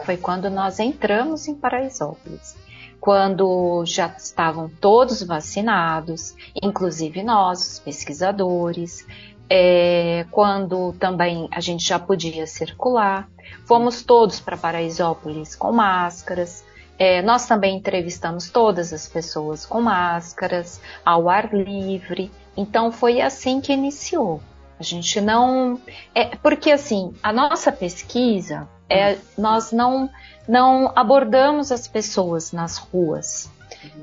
Foi 0.03 0.17
quando 0.17 0.49
nós 0.49 0.79
entramos 0.79 1.47
em 1.47 1.55
Paraisópolis. 1.55 2.57
Quando 2.99 3.83
já 3.85 4.07
estavam 4.17 4.67
todos 4.81 5.21
vacinados, 5.21 6.33
inclusive 6.61 7.21
nós, 7.21 7.73
os 7.73 7.79
pesquisadores, 7.79 9.05
é, 9.49 10.25
quando 10.31 10.93
também 10.93 11.47
a 11.51 11.59
gente 11.59 11.87
já 11.87 11.99
podia 11.99 12.47
circular. 12.47 13.29
Fomos 13.65 14.03
todos 14.03 14.39
para 14.39 14.57
Paraisópolis 14.57 15.55
com 15.55 15.71
máscaras. 15.71 16.63
É, 16.97 17.21
nós 17.21 17.45
também 17.45 17.77
entrevistamos 17.77 18.49
todas 18.49 18.93
as 18.93 19.07
pessoas 19.07 19.65
com 19.65 19.81
máscaras, 19.81 20.81
ao 21.05 21.29
ar 21.29 21.53
livre. 21.53 22.31
Então 22.55 22.91
foi 22.91 23.21
assim 23.21 23.59
que 23.59 23.73
iniciou. 23.73 24.41
A 24.79 24.83
gente 24.83 25.21
não. 25.21 25.79
É, 26.13 26.35
porque 26.37 26.71
assim, 26.71 27.13
a 27.21 27.31
nossa 27.31 27.71
pesquisa, 27.71 28.67
é, 28.89 29.17
nós 29.37 29.71
não, 29.71 30.09
não 30.47 30.91
abordamos 30.95 31.71
as 31.71 31.87
pessoas 31.87 32.51
nas 32.51 32.77
ruas. 32.77 33.49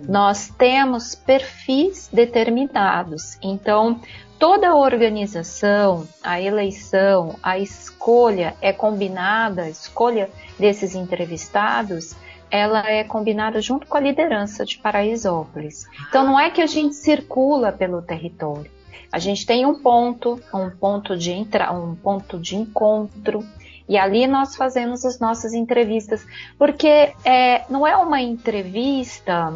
Nós 0.08 0.49
temos 0.56 1.14
perfis 1.14 2.08
determinados. 2.12 3.37
Então, 3.42 4.00
toda 4.42 4.70
a 4.70 4.75
organização, 4.75 6.04
a 6.20 6.40
eleição, 6.40 7.37
a 7.40 7.61
escolha 7.61 8.56
é 8.61 8.72
combinada, 8.72 9.62
a 9.62 9.70
escolha 9.70 10.28
desses 10.58 10.96
entrevistados, 10.96 12.16
ela 12.50 12.84
é 12.90 13.04
combinada 13.04 13.61
junto 13.61 13.87
com 13.87 13.96
a 13.96 14.00
liderança 14.00 14.64
de 14.64 14.78
Paraisópolis. 14.78 15.87
Então 16.08 16.26
não 16.26 16.40
é 16.40 16.50
que 16.50 16.61
a 16.61 16.66
gente 16.66 16.96
circula 16.96 17.70
pelo 17.70 18.02
território. 18.02 18.68
A 19.12 19.18
gente 19.20 19.46
tem 19.46 19.64
um 19.64 19.80
ponto, 19.80 20.40
um 20.52 20.70
ponto 20.70 21.16
de 21.16 21.30
entra, 21.30 21.70
um 21.70 21.94
ponto 21.94 22.37
de 22.37 22.56
encontro, 22.56 23.46
e 23.88 23.96
ali 23.96 24.26
nós 24.26 24.56
fazemos 24.56 25.04
as 25.04 25.20
nossas 25.20 25.54
entrevistas, 25.54 26.26
porque 26.58 27.12
é, 27.25 27.62
não 27.70 27.87
é 27.87 27.96
uma 27.96 28.20
entrevista 28.20 29.52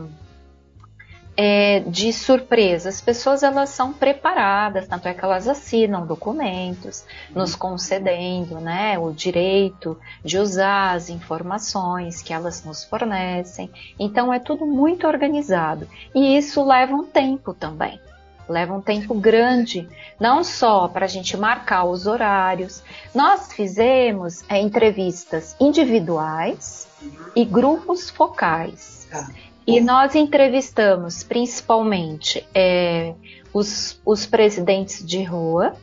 é, 1.36 1.80
de 1.80 2.12
surpresa. 2.12 2.88
As 2.88 3.00
pessoas 3.00 3.42
elas 3.42 3.68
são 3.70 3.92
preparadas, 3.92 4.88
tanto 4.88 5.06
é 5.06 5.14
que 5.14 5.24
elas 5.24 5.46
assinam 5.46 6.06
documentos 6.06 7.04
nos 7.34 7.54
concedendo 7.54 8.58
né, 8.58 8.98
o 8.98 9.12
direito 9.12 9.98
de 10.24 10.38
usar 10.38 10.94
as 10.94 11.10
informações 11.10 12.22
que 12.22 12.32
elas 12.32 12.64
nos 12.64 12.84
fornecem. 12.84 13.70
Então 13.98 14.32
é 14.32 14.38
tudo 14.38 14.66
muito 14.66 15.06
organizado 15.06 15.86
e 16.14 16.36
isso 16.36 16.64
leva 16.64 16.94
um 16.94 17.04
tempo 17.04 17.52
também. 17.52 18.00
Leva 18.48 18.74
um 18.74 18.80
tempo 18.80 19.12
grande, 19.12 19.88
não 20.20 20.44
só 20.44 20.86
para 20.86 21.06
a 21.06 21.08
gente 21.08 21.36
marcar 21.36 21.84
os 21.84 22.06
horários. 22.06 22.80
Nós 23.12 23.52
fizemos 23.52 24.44
é, 24.48 24.60
entrevistas 24.60 25.56
individuais 25.58 26.86
e 27.34 27.44
grupos 27.44 28.08
focais. 28.08 29.08
Ah. 29.12 29.26
E 29.66 29.80
nós 29.80 30.14
entrevistamos 30.14 31.24
principalmente 31.24 32.46
é, 32.54 33.14
os, 33.52 34.00
os 34.06 34.24
presidentes 34.24 35.04
de 35.04 35.24
rua, 35.24 35.74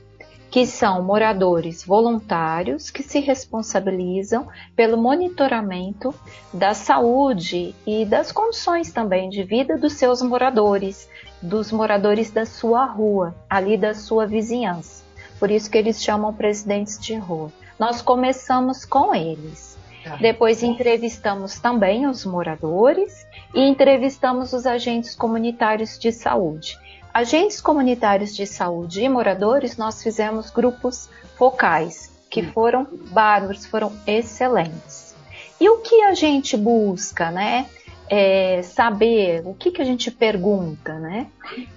que 0.50 0.66
são 0.66 1.04
moradores 1.04 1.84
voluntários 1.84 2.90
que 2.90 3.02
se 3.02 3.20
responsabilizam 3.20 4.48
pelo 4.76 4.96
monitoramento 4.96 6.14
da 6.54 6.74
saúde 6.74 7.76
e 7.86 8.06
das 8.06 8.32
condições 8.32 8.92
também 8.92 9.30
de 9.30 9.44
vida 9.44 9.78
dos 9.78 9.94
seus 9.94 10.22
moradores, 10.22 11.10
dos 11.42 11.72
moradores 11.72 12.30
da 12.30 12.46
sua 12.46 12.86
rua, 12.86 13.36
ali 13.50 13.76
da 13.76 13.94
sua 13.94 14.26
vizinhança. 14.28 15.04
Por 15.40 15.52
isso 15.52 15.70
que 15.70 15.78
eles 15.78 16.02
chamam 16.02 16.32
presidentes 16.32 16.98
de 17.00 17.16
rua. 17.16 17.52
Nós 17.78 18.02
começamos 18.02 18.86
com 18.86 19.14
eles. 19.14 19.76
Tá. 20.04 20.18
Depois 20.18 20.62
entrevistamos 20.62 21.60
também 21.60 22.06
os 22.06 22.26
moradores 22.26 23.26
e 23.54 23.62
entrevistamos 23.62 24.52
os 24.52 24.66
agentes 24.66 25.16
comunitários 25.16 25.98
de 25.98 26.12
saúde. 26.12 26.78
Agentes 27.14 27.62
comunitários 27.62 28.36
de 28.36 28.46
saúde 28.46 29.02
e 29.02 29.08
moradores, 29.08 29.78
nós 29.78 30.02
fizemos 30.02 30.50
grupos 30.50 31.10
focais, 31.36 32.12
que 32.30 32.42
hum. 32.42 32.52
foram 32.52 32.88
bárbaros, 33.12 33.66
foram 33.66 33.94
excelentes. 34.06 35.16
E 35.60 35.70
o 35.70 35.78
que 35.78 36.02
a 36.02 36.14
gente 36.14 36.58
busca, 36.58 37.32
né? 37.32 37.68
É 38.10 38.62
saber, 38.64 39.42
o 39.46 39.54
que, 39.54 39.72
que 39.72 39.82
a 39.82 39.86
gente 39.86 40.12
pergunta, 40.12 41.00
né? 41.00 41.28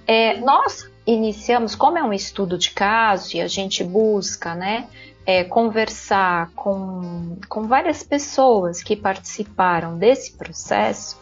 É, 0.06 0.38
nós 0.38 0.90
iniciamos, 1.06 1.74
como 1.76 1.96
é 1.96 2.02
um 2.02 2.12
estudo 2.12 2.58
de 2.58 2.72
caso 2.72 3.36
e 3.36 3.40
a 3.40 3.46
gente 3.46 3.84
busca, 3.84 4.54
né? 4.54 4.88
É, 5.26 5.42
conversar 5.42 6.50
com, 6.54 7.36
com 7.48 7.66
várias 7.66 8.04
pessoas 8.04 8.82
que 8.82 8.94
participaram 8.94 9.98
desse 9.98 10.32
processo, 10.32 11.18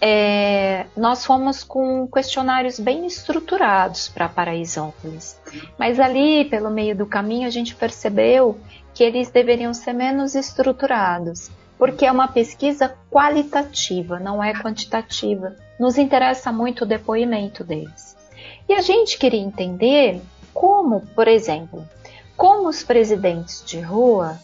é, 0.00 0.86
nós 0.96 1.24
fomos 1.24 1.62
com 1.62 2.08
questionários 2.08 2.80
bem 2.80 3.06
estruturados 3.06 4.08
para 4.08 4.28
Paraisópolis. 4.28 5.40
Mas 5.78 6.00
ali, 6.00 6.44
pelo 6.46 6.68
meio 6.68 6.96
do 6.96 7.06
caminho, 7.06 7.46
a 7.46 7.50
gente 7.50 7.76
percebeu 7.76 8.58
que 8.92 9.04
eles 9.04 9.30
deveriam 9.30 9.72
ser 9.72 9.92
menos 9.92 10.34
estruturados, 10.34 11.52
porque 11.78 12.04
é 12.04 12.10
uma 12.10 12.26
pesquisa 12.26 12.92
qualitativa, 13.08 14.18
não 14.18 14.42
é 14.42 14.52
quantitativa. 14.52 15.54
Nos 15.78 15.96
interessa 15.96 16.50
muito 16.50 16.82
o 16.82 16.86
depoimento 16.86 17.62
deles. 17.62 18.16
E 18.68 18.74
a 18.74 18.80
gente 18.80 19.16
queria 19.16 19.40
entender 19.40 20.20
como, 20.52 21.00
por 21.14 21.28
exemplo, 21.28 21.86
como 22.42 22.68
os 22.68 22.82
presidentes 22.82 23.64
de 23.64 23.78
rua 23.78 24.36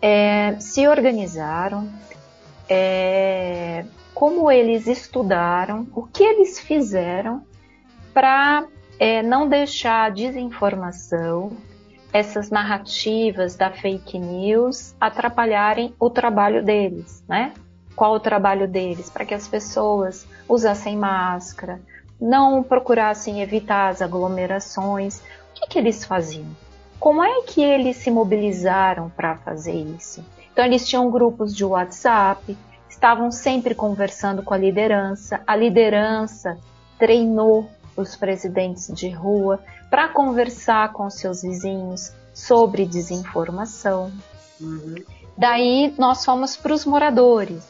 é, 0.00 0.58
se 0.58 0.88
organizaram, 0.88 1.86
é, 2.66 3.84
como 4.14 4.50
eles 4.50 4.86
estudaram, 4.86 5.86
o 5.94 6.06
que 6.06 6.24
eles 6.24 6.58
fizeram 6.58 7.44
para 8.14 8.66
é, 8.98 9.22
não 9.22 9.46
deixar 9.46 10.06
a 10.06 10.08
desinformação, 10.08 11.54
essas 12.10 12.48
narrativas 12.48 13.54
da 13.54 13.70
fake 13.70 14.18
news 14.18 14.96
atrapalharem 14.98 15.94
o 16.00 16.08
trabalho 16.08 16.64
deles, 16.64 17.22
né? 17.28 17.52
Qual 17.94 18.14
o 18.14 18.20
trabalho 18.20 18.66
deles? 18.66 19.10
Para 19.10 19.26
que 19.26 19.34
as 19.34 19.46
pessoas 19.46 20.26
usassem 20.48 20.96
máscara, 20.96 21.82
não 22.18 22.62
procurassem 22.62 23.42
evitar 23.42 23.90
as 23.90 24.00
aglomerações. 24.00 25.18
O 25.18 25.22
que, 25.52 25.66
que 25.66 25.78
eles 25.78 26.02
faziam? 26.02 26.69
Como 27.00 27.24
é 27.24 27.42
que 27.42 27.62
eles 27.62 27.96
se 27.96 28.10
mobilizaram 28.10 29.08
para 29.08 29.34
fazer 29.38 29.72
isso? 29.72 30.22
Então, 30.52 30.62
eles 30.62 30.86
tinham 30.86 31.10
grupos 31.10 31.56
de 31.56 31.64
WhatsApp, 31.64 32.54
estavam 32.90 33.32
sempre 33.32 33.74
conversando 33.74 34.42
com 34.42 34.52
a 34.52 34.58
liderança, 34.58 35.40
a 35.46 35.56
liderança 35.56 36.58
treinou 36.98 37.66
os 37.96 38.14
presidentes 38.16 38.92
de 38.94 39.08
rua 39.08 39.58
para 39.88 40.08
conversar 40.08 40.92
com 40.92 41.08
seus 41.08 41.40
vizinhos 41.40 42.12
sobre 42.34 42.84
desinformação. 42.84 44.12
Uhum. 44.60 44.96
Daí 45.38 45.94
nós 45.96 46.22
fomos 46.22 46.54
para 46.54 46.74
os 46.74 46.84
moradores, 46.84 47.66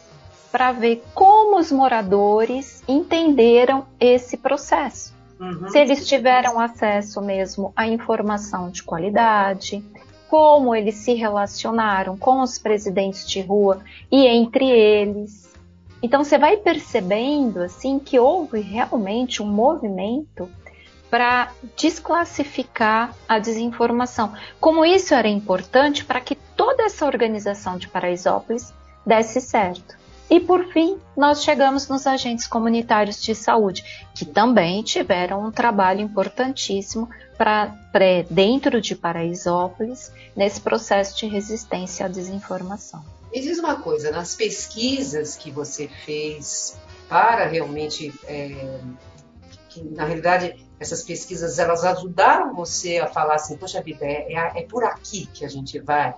para 0.50 0.72
ver 0.72 1.04
como 1.14 1.56
os 1.56 1.70
moradores 1.70 2.82
entenderam 2.88 3.86
esse 4.00 4.36
processo. 4.36 5.14
Uhum. 5.40 5.70
Se 5.70 5.78
eles 5.78 6.06
tiveram 6.06 6.60
acesso 6.60 7.20
mesmo 7.22 7.72
à 7.74 7.86
informação 7.86 8.70
de 8.70 8.82
qualidade, 8.82 9.82
como 10.28 10.74
eles 10.74 10.96
se 10.96 11.14
relacionaram 11.14 12.16
com 12.16 12.42
os 12.42 12.58
presidentes 12.58 13.26
de 13.28 13.40
rua 13.40 13.80
e 14.12 14.26
entre 14.26 14.68
eles. 14.68 15.50
Então 16.02 16.22
você 16.22 16.38
vai 16.38 16.58
percebendo 16.58 17.62
assim 17.62 17.98
que 17.98 18.18
houve 18.18 18.60
realmente 18.60 19.42
um 19.42 19.46
movimento 19.46 20.48
para 21.10 21.50
desclassificar 21.76 23.14
a 23.28 23.38
desinformação. 23.38 24.32
Como 24.60 24.84
isso 24.84 25.14
era 25.14 25.26
importante 25.26 26.04
para 26.04 26.20
que 26.20 26.36
toda 26.36 26.84
essa 26.84 27.06
organização 27.06 27.76
de 27.76 27.88
Paraisópolis 27.88 28.72
desse 29.04 29.40
certo. 29.40 29.99
E 30.30 30.38
por 30.38 30.64
fim, 30.72 30.96
nós 31.16 31.42
chegamos 31.42 31.88
nos 31.88 32.06
agentes 32.06 32.46
comunitários 32.46 33.20
de 33.20 33.34
saúde, 33.34 33.84
que 34.14 34.24
também 34.24 34.80
tiveram 34.80 35.44
um 35.44 35.50
trabalho 35.50 36.00
importantíssimo 36.00 37.10
para 37.36 37.74
dentro 38.30 38.80
de 38.80 38.94
Paraisópolis 38.94 40.12
nesse 40.36 40.60
processo 40.60 41.18
de 41.18 41.26
resistência 41.26 42.06
à 42.06 42.08
desinformação. 42.08 43.04
Me 43.32 43.40
diz 43.40 43.58
uma 43.58 43.80
coisa, 43.80 44.12
nas 44.12 44.36
pesquisas 44.36 45.36
que 45.36 45.50
você 45.50 45.88
fez 45.88 46.78
para 47.08 47.46
realmente, 47.46 48.14
é, 48.24 48.78
que 49.68 49.82
na 49.82 50.04
realidade 50.04 50.64
essas 50.78 51.02
pesquisas 51.02 51.58
elas 51.58 51.84
ajudaram 51.84 52.54
você 52.54 52.98
a 52.98 53.08
falar 53.08 53.34
assim, 53.34 53.56
poxa 53.56 53.82
vida, 53.82 54.04
é, 54.04 54.32
é, 54.32 54.60
é 54.60 54.62
por 54.62 54.84
aqui 54.84 55.26
que 55.26 55.44
a 55.44 55.48
gente 55.48 55.78
vai, 55.80 56.14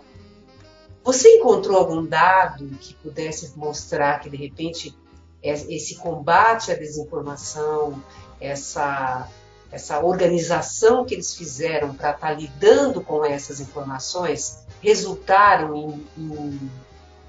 você 1.04 1.28
encontrou 1.36 1.78
algum 1.78 2.06
dado 2.06 2.66
que 2.80 2.94
pudesse 2.94 3.52
mostrar 3.56 4.20
que, 4.20 4.30
de 4.30 4.36
repente, 4.36 4.96
esse 5.42 5.96
combate 5.96 6.70
à 6.70 6.74
desinformação, 6.74 8.00
essa, 8.40 9.28
essa 9.70 10.00
organização 10.00 11.04
que 11.04 11.14
eles 11.14 11.34
fizeram 11.34 11.94
para 11.94 12.10
estar 12.10 12.28
tá 12.28 12.32
lidando 12.32 13.00
com 13.00 13.24
essas 13.24 13.60
informações, 13.60 14.64
resultaram 14.80 15.74
em, 15.74 16.06
em, 16.16 16.70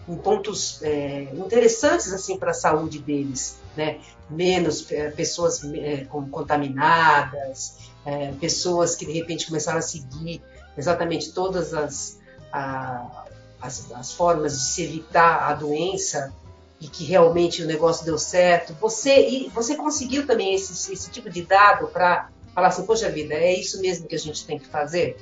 em 0.08 0.18
pontos 0.18 0.82
é, 0.84 1.24
interessantes 1.34 2.14
assim 2.14 2.38
para 2.38 2.52
a 2.52 2.54
saúde 2.54 3.00
deles, 3.00 3.58
né? 3.76 4.00
Menos 4.30 4.92
é, 4.92 5.10
pessoas 5.10 5.64
é, 5.64 6.06
contaminadas, 6.06 7.78
é, 8.06 8.32
pessoas 8.34 8.96
que 8.96 9.06
de 9.06 9.14
repente 9.14 9.48
começaram 9.48 9.80
a 9.80 9.84
seguir 9.84 10.42
exatamente 10.78 11.32
todas 11.32 11.74
as 11.74 12.20
a, 12.52 13.23
as, 13.64 13.90
as 13.94 14.12
formas 14.12 14.54
de 14.54 14.64
se 14.64 14.84
evitar 14.84 15.50
a 15.50 15.54
doença 15.54 16.34
e 16.82 16.88
que 16.88 17.06
realmente 17.06 17.64
o 17.64 17.66
negócio 17.66 18.06
deu 18.06 18.18
certo. 18.18 18.76
Você, 18.82 19.30
e 19.30 19.50
você 19.50 19.76
conseguiu 19.76 20.28
também 20.28 20.54
esse, 20.54 20.92
esse 20.92 21.10
tipo 21.10 21.30
de 21.30 21.44
dado 21.44 21.88
para 21.88 22.30
falar 22.54 22.68
assim, 22.68 22.86
poxa 22.86 23.10
vida, 23.10 23.34
é 23.34 23.54
isso 23.54 23.80
mesmo 23.80 24.06
que 24.06 24.16
a 24.16 24.20
gente 24.20 24.46
tem 24.46 24.60
que 24.60 24.68
fazer? 24.68 25.18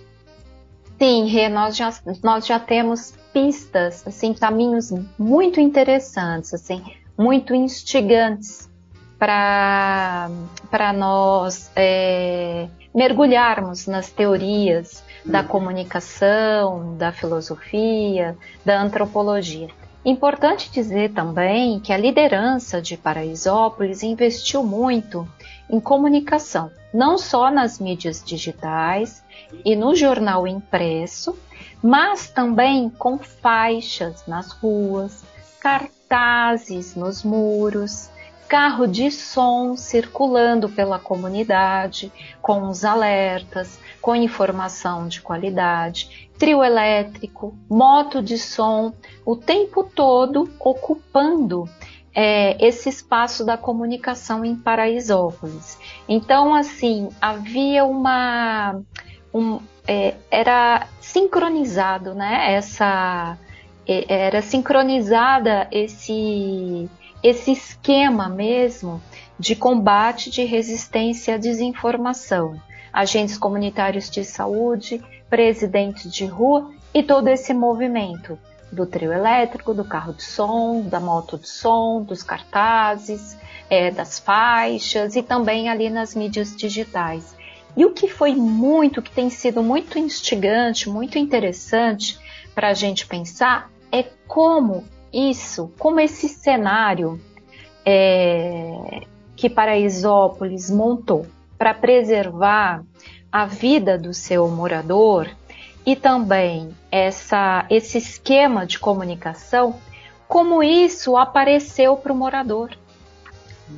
Sim, 1.00 1.28
Rê, 1.28 1.50
nós 1.50 1.76
já, 1.76 1.94
nós 2.24 2.46
já 2.48 2.60
temos 2.60 3.14
pistas, 3.32 4.04
assim, 4.06 4.34
caminhos 4.34 4.92
muito 5.18 5.60
interessantes, 5.60 6.54
assim, 6.54 6.84
muito 7.18 7.54
instigantes 7.54 8.68
para 9.20 10.30
nós 10.96 11.70
é, 11.76 12.68
mergulharmos 12.94 13.86
nas 13.86 14.10
teorias 14.10 15.04
da 15.26 15.44
comunicação, 15.44 16.96
da 16.98 17.12
filosofia, 17.12 18.38
da 18.66 18.82
antropologia. 18.82 19.70
Importante 20.04 20.72
dizer 20.72 21.12
também 21.12 21.80
que 21.80 21.94
a 21.94 21.98
liderança 21.98 22.82
de 22.82 22.98
Paraisópolis 22.98 24.02
investiu 24.02 24.64
muito 24.64 25.28
em 25.70 25.80
comunicação, 25.80 26.72
não 26.92 27.18
só 27.18 27.52
nas 27.52 27.80
mídias 27.80 28.24
digitais 28.24 29.24
e 29.64 29.76
no 29.76 29.96
jornal 29.96 30.48
impresso, 30.48 31.38
mas 31.84 32.30
também 32.30 32.90
com 32.90 33.20
faixas 33.20 34.26
nas 34.26 34.52
ruas, 34.52 35.24
cartazes 35.60 36.96
nos 36.96 37.24
muros, 37.24 38.10
carro 38.48 38.86
de 38.86 39.10
som 39.10 39.78
circulando 39.78 40.68
pela 40.68 41.00
comunidade 41.00 42.12
com 42.42 42.68
os 42.68 42.84
alertas, 42.84 43.80
com 44.02 44.16
informação 44.16 45.08
de 45.08 45.22
qualidade, 45.22 46.30
trio 46.38 46.64
elétrico, 46.64 47.56
moto 47.70 48.22
de 48.22 48.38
som, 48.38 48.94
o 49.24 49.36
tempo 49.36 49.84
todo 49.84 50.50
ocupando 50.60 51.70
é, 52.14 52.58
esse 52.66 52.90
espaço 52.90 53.46
da 53.46 53.56
comunicação 53.58 54.44
em 54.44 54.56
Paraisópolis. 54.56 55.78
Então, 56.10 56.54
assim, 56.54 57.10
havia 57.22 57.86
uma. 57.86 58.82
Um, 59.34 59.60
é, 59.88 60.16
era 60.30 60.88
sincronizado, 61.00 62.14
né? 62.14 62.54
Essa. 62.54 63.38
É, 63.88 64.26
era 64.26 64.42
sincronizada 64.42 65.68
esse, 65.72 66.90
esse 67.24 67.52
esquema 67.52 68.30
mesmo 68.30 69.02
de 69.40 69.56
combate 69.56 70.30
de 70.30 70.44
resistência 70.44 71.36
à 71.36 71.38
desinformação 71.38 72.60
agentes 72.92 73.38
comunitários 73.38 74.10
de 74.10 74.24
saúde, 74.24 75.02
presidentes 75.30 76.12
de 76.12 76.26
rua 76.26 76.72
e 76.94 77.02
todo 77.02 77.28
esse 77.28 77.54
movimento 77.54 78.38
do 78.72 78.86
trio 78.86 79.12
elétrico, 79.12 79.74
do 79.74 79.84
carro 79.84 80.14
de 80.14 80.24
som, 80.24 80.82
da 80.82 81.00
moto 81.00 81.38
de 81.38 81.48
som, 81.48 82.02
dos 82.02 82.24
cartazes, 82.24 83.38
é, 83.70 83.92
das 83.92 84.20
faixas 84.20 85.16
e 85.16 85.24
também 85.24 85.70
ali 85.70 85.90
nas 85.90 86.16
mídias 86.16 86.56
digitais. 86.56 87.36
E 87.76 87.86
o 87.86 87.92
que 87.92 88.08
foi 88.08 88.36
muito, 88.36 89.02
que 89.02 89.12
tem 89.12 89.30
sido 89.30 89.64
muito 89.64 89.98
instigante, 89.98 90.90
muito 90.90 91.18
interessante 91.18 92.20
para 92.54 92.70
a 92.70 92.74
gente 92.74 93.08
pensar, 93.08 93.70
é 93.92 94.04
como 94.28 94.84
isso, 95.14 95.72
como 95.78 96.00
esse 96.00 96.28
cenário 96.28 97.20
é, 97.86 99.02
que 99.36 99.50
Paraisópolis 99.50 100.70
montou 100.70 101.26
para 101.62 101.76
preservar 101.76 102.84
a 103.32 103.46
vida 103.46 103.96
do 103.96 104.16
seu 104.16 104.48
morador 104.48 105.30
e 105.86 105.96
também 105.96 106.76
essa, 106.92 107.68
esse 107.70 108.00
esquema 108.00 108.66
de 108.66 108.80
comunicação, 108.80 109.76
como 110.28 110.64
isso 110.64 111.16
apareceu 111.16 111.96
para 111.96 112.12
o 112.12 112.16
morador. 112.16 112.72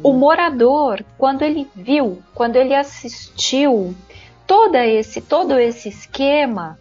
O 0.01 0.11
hum. 0.11 0.17
morador, 0.17 1.03
quando 1.17 1.41
ele 1.41 1.69
viu, 1.75 2.23
quando 2.33 2.55
ele 2.55 2.73
assistiu 2.73 3.93
todo 4.47 4.75
esse, 4.75 5.19
todo 5.19 5.59
esse 5.59 5.89
esquema, 5.89 6.79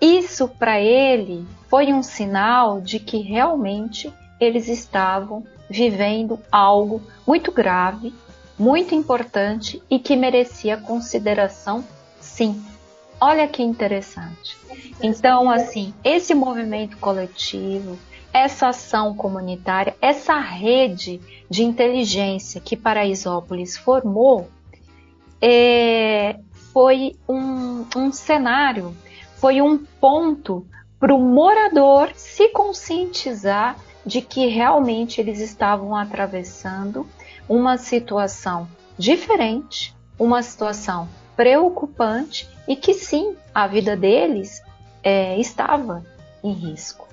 isso 0.00 0.48
para 0.48 0.80
ele 0.80 1.46
foi 1.68 1.92
um 1.92 2.02
sinal 2.02 2.80
de 2.80 2.98
que 2.98 3.18
realmente 3.18 4.12
eles 4.40 4.66
estavam 4.66 5.44
vivendo 5.68 6.40
algo 6.50 7.00
muito 7.24 7.52
grave, 7.52 8.12
muito 8.60 8.94
importante 8.94 9.82
e 9.88 9.98
que 9.98 10.14
merecia 10.14 10.76
consideração, 10.76 11.82
sim. 12.20 12.62
Olha 13.18 13.48
que 13.48 13.62
interessante. 13.62 14.54
Então, 15.02 15.50
assim, 15.50 15.94
esse 16.04 16.34
movimento 16.34 16.98
coletivo, 16.98 17.98
essa 18.34 18.68
ação 18.68 19.14
comunitária, 19.16 19.96
essa 19.98 20.38
rede 20.38 21.22
de 21.48 21.64
inteligência 21.64 22.60
que 22.60 22.76
Paraisópolis 22.76 23.78
formou, 23.78 24.50
é, 25.40 26.38
foi 26.70 27.16
um, 27.26 27.86
um 27.96 28.12
cenário, 28.12 28.94
foi 29.36 29.62
um 29.62 29.78
ponto 29.78 30.66
para 30.98 31.14
o 31.14 31.18
morador 31.18 32.10
se 32.14 32.50
conscientizar 32.50 33.78
de 34.04 34.20
que 34.20 34.48
realmente 34.48 35.18
eles 35.18 35.40
estavam 35.40 35.96
atravessando 35.96 37.06
uma 37.50 37.76
situação 37.76 38.68
diferente, 38.96 39.92
uma 40.16 40.40
situação 40.40 41.08
preocupante 41.34 42.48
e 42.68 42.76
que 42.76 42.94
sim, 42.94 43.34
a 43.52 43.66
vida 43.66 43.96
deles 43.96 44.62
é, 45.02 45.36
estava 45.36 46.04
em 46.44 46.52
risco. 46.52 47.08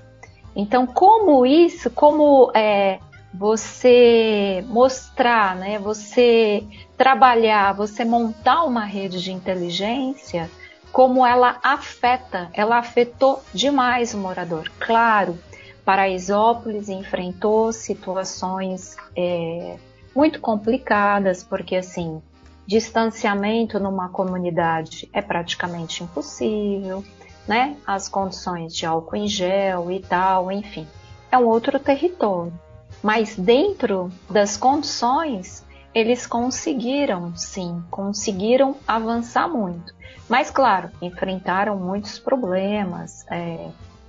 Então, 0.54 0.86
como 0.86 1.44
isso, 1.44 1.90
como 1.90 2.52
é, 2.54 3.00
você 3.34 4.64
mostrar, 4.68 5.56
né, 5.56 5.76
você 5.76 6.62
trabalhar, 6.96 7.74
você 7.74 8.04
montar 8.04 8.62
uma 8.62 8.84
rede 8.84 9.20
de 9.20 9.32
inteligência, 9.32 10.48
como 10.92 11.26
ela 11.26 11.58
afeta, 11.64 12.48
ela 12.52 12.78
afetou 12.78 13.42
demais 13.52 14.14
o 14.14 14.18
morador. 14.18 14.70
Claro, 14.78 15.36
Paraisópolis 15.84 16.88
enfrentou 16.88 17.72
situações 17.72 18.96
é, 19.16 19.78
muito 20.18 20.40
complicadas, 20.40 21.44
porque 21.44 21.76
assim, 21.76 22.20
distanciamento 22.66 23.78
numa 23.78 24.08
comunidade 24.08 25.08
é 25.12 25.22
praticamente 25.22 26.02
impossível, 26.02 27.04
né? 27.46 27.76
As 27.86 28.08
condições 28.08 28.74
de 28.74 28.84
álcool 28.84 29.14
em 29.14 29.28
gel 29.28 29.92
e 29.92 30.00
tal, 30.00 30.50
enfim, 30.50 30.88
é 31.30 31.38
um 31.38 31.46
outro 31.46 31.78
território. 31.78 32.52
Mas 33.00 33.36
dentro 33.36 34.10
das 34.28 34.56
condições, 34.56 35.64
eles 35.94 36.26
conseguiram, 36.26 37.32
sim, 37.36 37.80
conseguiram 37.88 38.74
avançar 38.88 39.48
muito. 39.48 39.94
Mas, 40.28 40.50
claro, 40.50 40.90
enfrentaram 41.00 41.76
muitos 41.76 42.18
problemas, 42.18 43.24
é, 43.30 43.68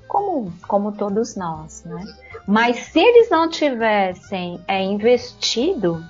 como, 0.10 0.52
como 0.68 0.92
todos 0.92 1.36
nós, 1.36 1.84
né? 1.86 2.04
Mas 2.46 2.88
se 2.88 3.00
eles 3.00 3.30
não 3.30 3.48
tivessem 3.48 4.60
é, 4.68 4.82
investido 4.82 6.04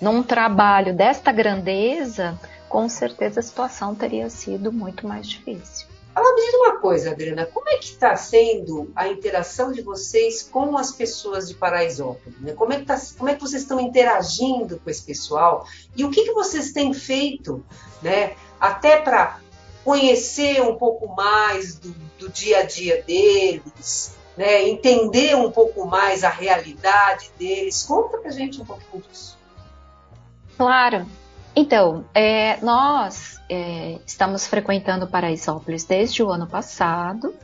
num 0.00 0.22
trabalho 0.24 0.92
desta 0.92 1.30
grandeza, 1.30 2.38
com 2.68 2.88
certeza 2.88 3.38
a 3.38 3.42
situação 3.42 3.94
teria 3.94 4.28
sido 4.28 4.72
muito 4.72 5.06
mais 5.06 5.28
difícil. 5.28 5.86
Fala 6.12 6.34
me 6.34 6.40
diz 6.40 6.54
uma 6.54 6.78
coisa, 6.78 7.12
Adriana, 7.12 7.46
como 7.46 7.68
é 7.68 7.76
que 7.76 7.84
está 7.84 8.16
sendo 8.16 8.90
a 8.96 9.06
interação 9.06 9.70
de 9.70 9.80
vocês 9.82 10.42
com 10.42 10.76
as 10.76 10.90
pessoas 10.90 11.48
de 11.48 11.54
Paraisópolis? 11.54 12.40
Né? 12.40 12.52
Como, 12.52 12.72
é 12.72 12.80
que 12.80 12.84
tá, 12.84 13.00
como 13.16 13.30
é 13.30 13.34
que 13.36 13.40
vocês 13.40 13.62
estão 13.62 13.78
interagindo 13.78 14.80
com 14.80 14.90
esse 14.90 15.02
pessoal? 15.02 15.64
E 15.96 16.04
o 16.04 16.10
que, 16.10 16.24
que 16.24 16.32
vocês 16.32 16.72
têm 16.72 16.92
feito, 16.92 17.64
né? 18.02 18.34
Até 18.58 19.00
para 19.00 19.38
conhecer 19.84 20.62
um 20.62 20.76
pouco 20.76 21.14
mais 21.14 21.78
do, 21.78 21.94
do, 22.18 22.28
dia 22.28 22.60
a 22.60 22.62
dia 22.62 23.02
deles, 23.02 24.16
né? 24.36 24.68
entender 24.68 25.34
um 25.36 25.50
pouco 25.50 25.86
mais 25.86 26.24
a 26.24 26.30
realidade 26.30 27.30
deles. 27.38 27.82
Conta 27.82 28.18
pra 28.18 28.30
gente 28.30 28.60
um 28.60 28.64
pouquinho 28.64 29.02
disso. 29.10 29.38
Claro. 30.56 31.06
Então, 31.56 32.04
é, 32.14 32.58
nós 32.62 33.40
é, 33.48 33.98
estamos 34.06 34.46
frequentando 34.46 35.06
Paraisópolis 35.06 35.84
desde 35.84 36.22
o 36.22 36.30
ano 36.30 36.46
passado, 36.46 37.34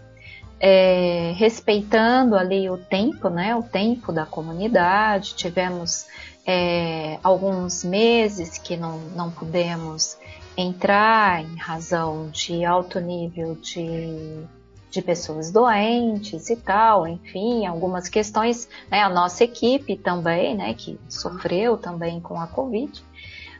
é, 0.60 1.32
respeitando 1.36 2.36
ali 2.36 2.70
o 2.70 2.78
tempo, 2.78 3.28
né, 3.28 3.54
o 3.56 3.62
tempo 3.62 4.12
da 4.12 4.24
comunidade. 4.24 5.34
Tivemos 5.34 6.06
é, 6.46 7.18
alguns 7.22 7.82
meses 7.82 8.56
que 8.56 8.76
não, 8.76 8.98
não 9.16 9.30
pudemos 9.30 10.16
entrar 10.56 11.42
em 11.42 11.56
razão 11.56 12.30
de 12.30 12.64
alto 12.64 12.98
nível 13.00 13.54
de, 13.56 14.44
de 14.90 15.02
pessoas 15.02 15.52
doentes 15.52 16.48
e 16.48 16.56
tal, 16.56 17.06
enfim, 17.06 17.66
algumas 17.66 18.08
questões, 18.08 18.68
né, 18.90 19.02
a 19.02 19.08
nossa 19.08 19.44
equipe 19.44 19.96
também, 19.96 20.56
né, 20.56 20.74
que 20.74 20.98
sofreu 21.08 21.76
também 21.76 22.20
com 22.20 22.40
a 22.40 22.46
Covid. 22.46 23.04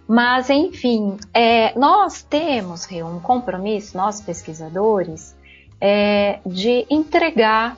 Mas, 0.09 0.49
enfim, 0.51 1.17
é, 1.35 1.77
nós 1.77 2.23
temos 2.23 2.87
um 2.91 3.19
compromisso, 3.19 3.97
nós 3.97 4.21
pesquisadores, 4.21 5.35
é, 5.81 6.39
de 6.47 6.87
entregar, 6.89 7.77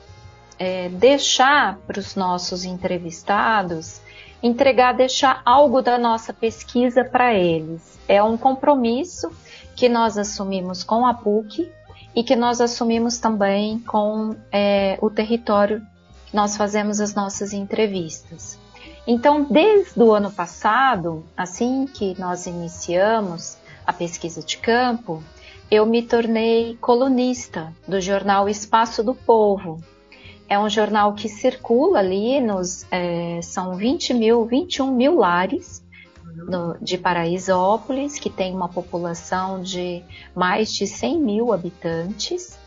é, 0.59 0.89
deixar 0.89 1.77
para 1.87 1.99
os 1.99 2.15
nossos 2.15 2.65
entrevistados, 2.65 4.01
entregar, 4.43 4.93
deixar 4.93 5.41
algo 5.45 5.81
da 5.81 5.97
nossa 5.97 6.33
pesquisa 6.33 7.03
para 7.03 7.33
eles. 7.33 7.97
É 8.07 8.21
um 8.21 8.37
compromisso 8.37 9.31
que 9.75 9.87
nós 9.87 10.17
assumimos 10.17 10.83
com 10.83 11.05
a 11.05 11.13
PUC 11.13 11.71
e 12.13 12.23
que 12.23 12.35
nós 12.35 12.59
assumimos 12.59 13.17
também 13.17 13.79
com 13.79 14.35
é, 14.51 14.97
o 15.01 15.09
território 15.09 15.81
que 16.25 16.35
nós 16.35 16.57
fazemos 16.57 16.99
as 16.99 17.15
nossas 17.15 17.53
entrevistas. 17.53 18.59
Então, 19.07 19.47
desde 19.49 19.99
o 20.01 20.13
ano 20.13 20.31
passado, 20.31 21.25
assim 21.35 21.85
que 21.85 22.19
nós 22.19 22.45
iniciamos 22.45 23.57
a 23.85 23.93
pesquisa 23.93 24.43
de 24.43 24.57
campo, 24.57 25.23
eu 25.71 25.85
me 25.85 26.03
tornei 26.03 26.77
colunista 26.81 27.73
do 27.87 27.99
jornal 28.01 28.49
Espaço 28.49 29.03
do 29.03 29.15
Povo. 29.15 29.81
É 30.49 30.57
um 30.57 30.67
jornal 30.67 31.13
que 31.13 31.29
circula 31.29 31.99
ali 31.99 32.41
nos 32.41 32.83
é, 32.89 33.39
são 33.43 33.77
20 33.77 34.15
mil, 34.15 34.45
21 34.45 34.91
mil 34.91 35.15
lares 35.15 35.83
no, 36.25 36.75
de 36.81 36.97
Paraisópolis, 36.97 38.17
que 38.17 38.31
tem 38.31 38.55
uma 38.55 38.67
população 38.67 39.61
de 39.61 40.03
mais 40.35 40.73
de 40.73 40.87
100 40.87 41.19
mil 41.19 41.53
habitantes. 41.53 42.57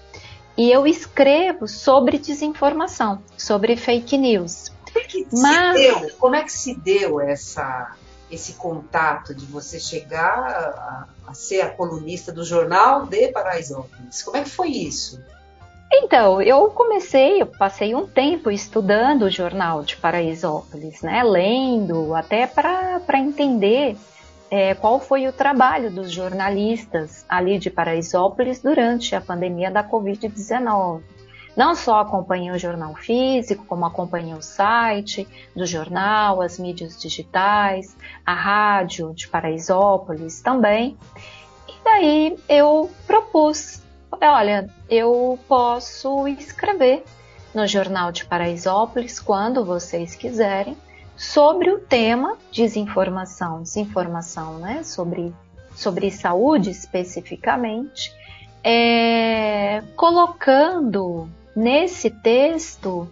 E 0.56 0.70
eu 0.70 0.86
escrevo 0.86 1.66
sobre 1.66 2.18
desinformação, 2.18 3.20
sobre 3.36 3.76
fake 3.76 4.16
news. 4.16 4.70
Como 4.92 5.04
é 5.04 5.08
que 5.08 5.26
Mas... 5.32 5.76
se 5.76 5.82
deu, 5.82 6.10
como 6.18 6.36
é 6.36 6.42
que 6.44 6.52
se 6.52 6.74
deu 6.78 7.20
essa, 7.20 7.96
esse 8.30 8.52
contato 8.52 9.34
de 9.34 9.46
você 9.46 9.80
chegar 9.80 10.38
a, 10.38 11.08
a 11.26 11.34
ser 11.34 11.62
a 11.62 11.70
colunista 11.70 12.30
do 12.30 12.44
jornal 12.44 13.06
de 13.06 13.28
Paraisópolis? 13.32 14.22
Como 14.22 14.36
é 14.36 14.42
que 14.42 14.50
foi 14.50 14.68
isso? 14.68 15.20
Então, 15.94 16.40
eu 16.40 16.70
comecei, 16.70 17.42
eu 17.42 17.46
passei 17.46 17.94
um 17.94 18.06
tempo 18.06 18.50
estudando 18.50 19.24
o 19.24 19.30
jornal 19.30 19.82
de 19.82 19.94
Paraisópolis, 19.96 21.02
né, 21.02 21.22
lendo, 21.22 22.14
até 22.14 22.46
para 22.46 23.18
entender 23.18 23.96
é, 24.50 24.74
qual 24.74 24.98
foi 24.98 25.28
o 25.28 25.32
trabalho 25.32 25.90
dos 25.90 26.10
jornalistas 26.10 27.26
ali 27.28 27.58
de 27.58 27.70
Paraisópolis 27.70 28.60
durante 28.60 29.14
a 29.14 29.20
pandemia 29.20 29.70
da 29.70 29.84
Covid-19. 29.84 31.02
Não 31.54 31.74
só 31.74 32.00
acompanhei 32.00 32.50
o 32.50 32.58
jornal 32.58 32.94
físico, 32.94 33.66
como 33.66 33.84
acompanhei 33.84 34.32
o 34.32 34.40
site 34.40 35.28
do 35.54 35.66
jornal, 35.66 36.40
as 36.40 36.58
mídias 36.58 36.98
digitais, 36.98 37.94
a 38.24 38.32
rádio 38.32 39.12
de 39.12 39.28
Paraisópolis 39.28 40.40
também. 40.40 40.96
E 41.68 41.72
daí 41.84 42.38
eu 42.48 42.90
propus, 43.06 43.82
olha, 44.20 44.68
eu 44.88 45.38
posso 45.48 46.26
escrever 46.28 47.04
no 47.54 47.66
Jornal 47.66 48.12
de 48.12 48.24
Paraisópolis 48.24 49.20
quando 49.20 49.64
vocês 49.64 50.14
quiserem 50.14 50.76
sobre 51.16 51.70
o 51.70 51.78
tema 51.78 52.36
desinformação, 52.50 53.62
desinformação, 53.62 54.58
né, 54.58 54.82
sobre 54.82 55.32
sobre 55.74 56.10
saúde 56.10 56.70
especificamente, 56.70 58.14
é, 58.62 59.82
colocando 59.96 61.28
nesse 61.56 62.10
texto 62.10 63.08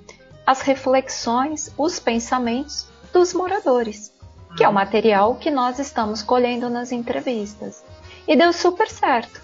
as 0.47 0.61
reflexões, 0.63 1.73
os 1.77 1.99
pensamentos 1.99 2.87
dos 3.13 3.33
moradores, 3.33 4.13
que 4.57 4.65
é 4.65 4.69
o 4.69 4.73
material 4.73 5.37
que 5.37 5.51
nós 5.51 5.79
estamos 5.79 6.23
colhendo 6.23 6.69
nas 6.69 6.93
entrevistas. 6.93 7.85
E 8.27 8.37
deu 8.37 8.53
super 8.53 8.89
certo. 8.89 9.41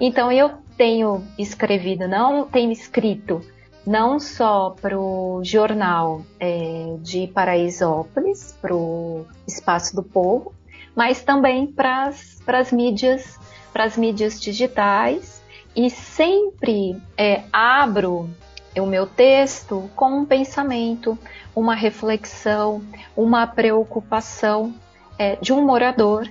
Então 0.00 0.30
eu 0.30 0.52
tenho 0.80 1.22
escrevido, 1.36 2.08
não 2.08 2.46
tenho 2.46 2.72
escrito 2.72 3.42
não 3.86 4.18
só 4.18 4.70
para 4.80 4.98
o 4.98 5.42
jornal 5.44 6.22
é, 6.38 6.96
de 7.02 7.26
Paraisópolis, 7.26 8.56
para 8.62 8.74
o 8.74 9.26
Espaço 9.46 9.94
do 9.94 10.02
Povo, 10.02 10.54
mas 10.96 11.22
também 11.22 11.66
para 11.66 12.08
as 12.46 12.72
mídias, 12.72 13.38
as 13.74 13.98
mídias 13.98 14.40
digitais. 14.40 15.42
E 15.76 15.90
sempre 15.90 16.96
é, 17.14 17.42
abro 17.52 18.30
o 18.74 18.86
meu 18.86 19.06
texto 19.06 19.90
com 19.94 20.20
um 20.20 20.24
pensamento, 20.24 21.18
uma 21.54 21.74
reflexão, 21.74 22.82
uma 23.14 23.46
preocupação 23.46 24.74
é, 25.18 25.36
de 25.36 25.52
um 25.52 25.62
morador 25.62 26.26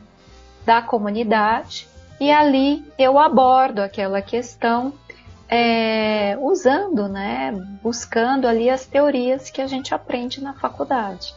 da 0.65 0.81
comunidade 0.81 1.88
e 2.19 2.32
ali 2.32 2.86
eu 2.97 3.17
abordo 3.17 3.79
aquela 3.79 4.21
questão 4.21 4.93
é, 5.47 6.38
usando, 6.41 7.08
né, 7.08 7.51
buscando 7.82 8.47
ali 8.47 8.69
as 8.69 8.86
teorias 8.86 9.49
que 9.49 9.62
a 9.62 9.67
gente 9.67 9.93
aprende 9.93 10.41
na 10.41 10.53
faculdade. 10.53 11.34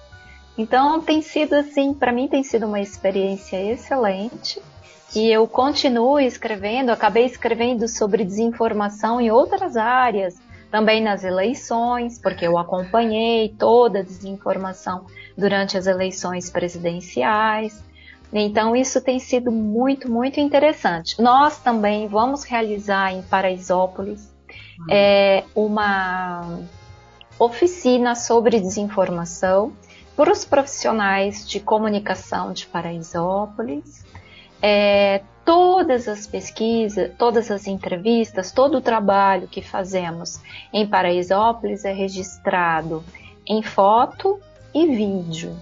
Então 0.56 1.00
tem 1.00 1.22
sido 1.22 1.54
assim, 1.54 1.94
para 1.94 2.12
mim 2.12 2.28
tem 2.28 2.42
sido 2.42 2.66
uma 2.66 2.80
experiência 2.80 3.56
excelente 3.72 4.60
e 5.14 5.30
eu 5.30 5.46
continuo 5.46 6.18
escrevendo, 6.18 6.90
acabei 6.90 7.24
escrevendo 7.24 7.86
sobre 7.86 8.24
desinformação 8.24 9.20
em 9.20 9.30
outras 9.30 9.76
áreas, 9.76 10.34
também 10.70 11.02
nas 11.02 11.22
eleições, 11.22 12.18
porque 12.18 12.46
eu 12.46 12.56
acompanhei 12.56 13.50
toda 13.50 13.98
a 13.98 14.02
desinformação 14.02 15.04
durante 15.36 15.76
as 15.76 15.86
eleições 15.86 16.48
presidenciais. 16.48 17.84
Então, 18.32 18.74
isso 18.74 19.00
tem 19.00 19.18
sido 19.18 19.52
muito, 19.52 20.10
muito 20.10 20.40
interessante. 20.40 21.20
Nós 21.20 21.58
também 21.58 22.08
vamos 22.08 22.44
realizar 22.44 23.12
em 23.12 23.20
Paraisópolis 23.22 24.32
uhum. 24.78 24.86
é, 24.90 25.44
uma 25.54 26.60
oficina 27.38 28.14
sobre 28.14 28.58
desinformação 28.58 29.72
para 30.16 30.32
os 30.32 30.44
profissionais 30.44 31.46
de 31.46 31.60
comunicação 31.60 32.52
de 32.52 32.66
Paraisópolis. 32.66 34.04
É, 34.62 35.22
todas 35.44 36.08
as 36.08 36.26
pesquisas, 36.26 37.10
todas 37.18 37.50
as 37.50 37.66
entrevistas, 37.66 38.52
todo 38.52 38.78
o 38.78 38.80
trabalho 38.80 39.48
que 39.48 39.60
fazemos 39.60 40.40
em 40.72 40.86
Paraisópolis 40.86 41.84
é 41.84 41.92
registrado 41.92 43.04
em 43.46 43.62
foto 43.62 44.40
e 44.72 44.86
vídeo. 44.86 45.54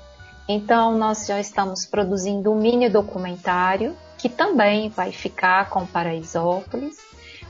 Então, 0.48 0.96
nós 0.96 1.26
já 1.26 1.40
estamos 1.40 1.86
produzindo 1.86 2.52
um 2.52 2.56
mini 2.56 2.88
documentário 2.88 3.96
que 4.18 4.28
também 4.28 4.88
vai 4.88 5.12
ficar 5.12 5.70
com 5.70 5.86
Paraisópolis. 5.86 6.98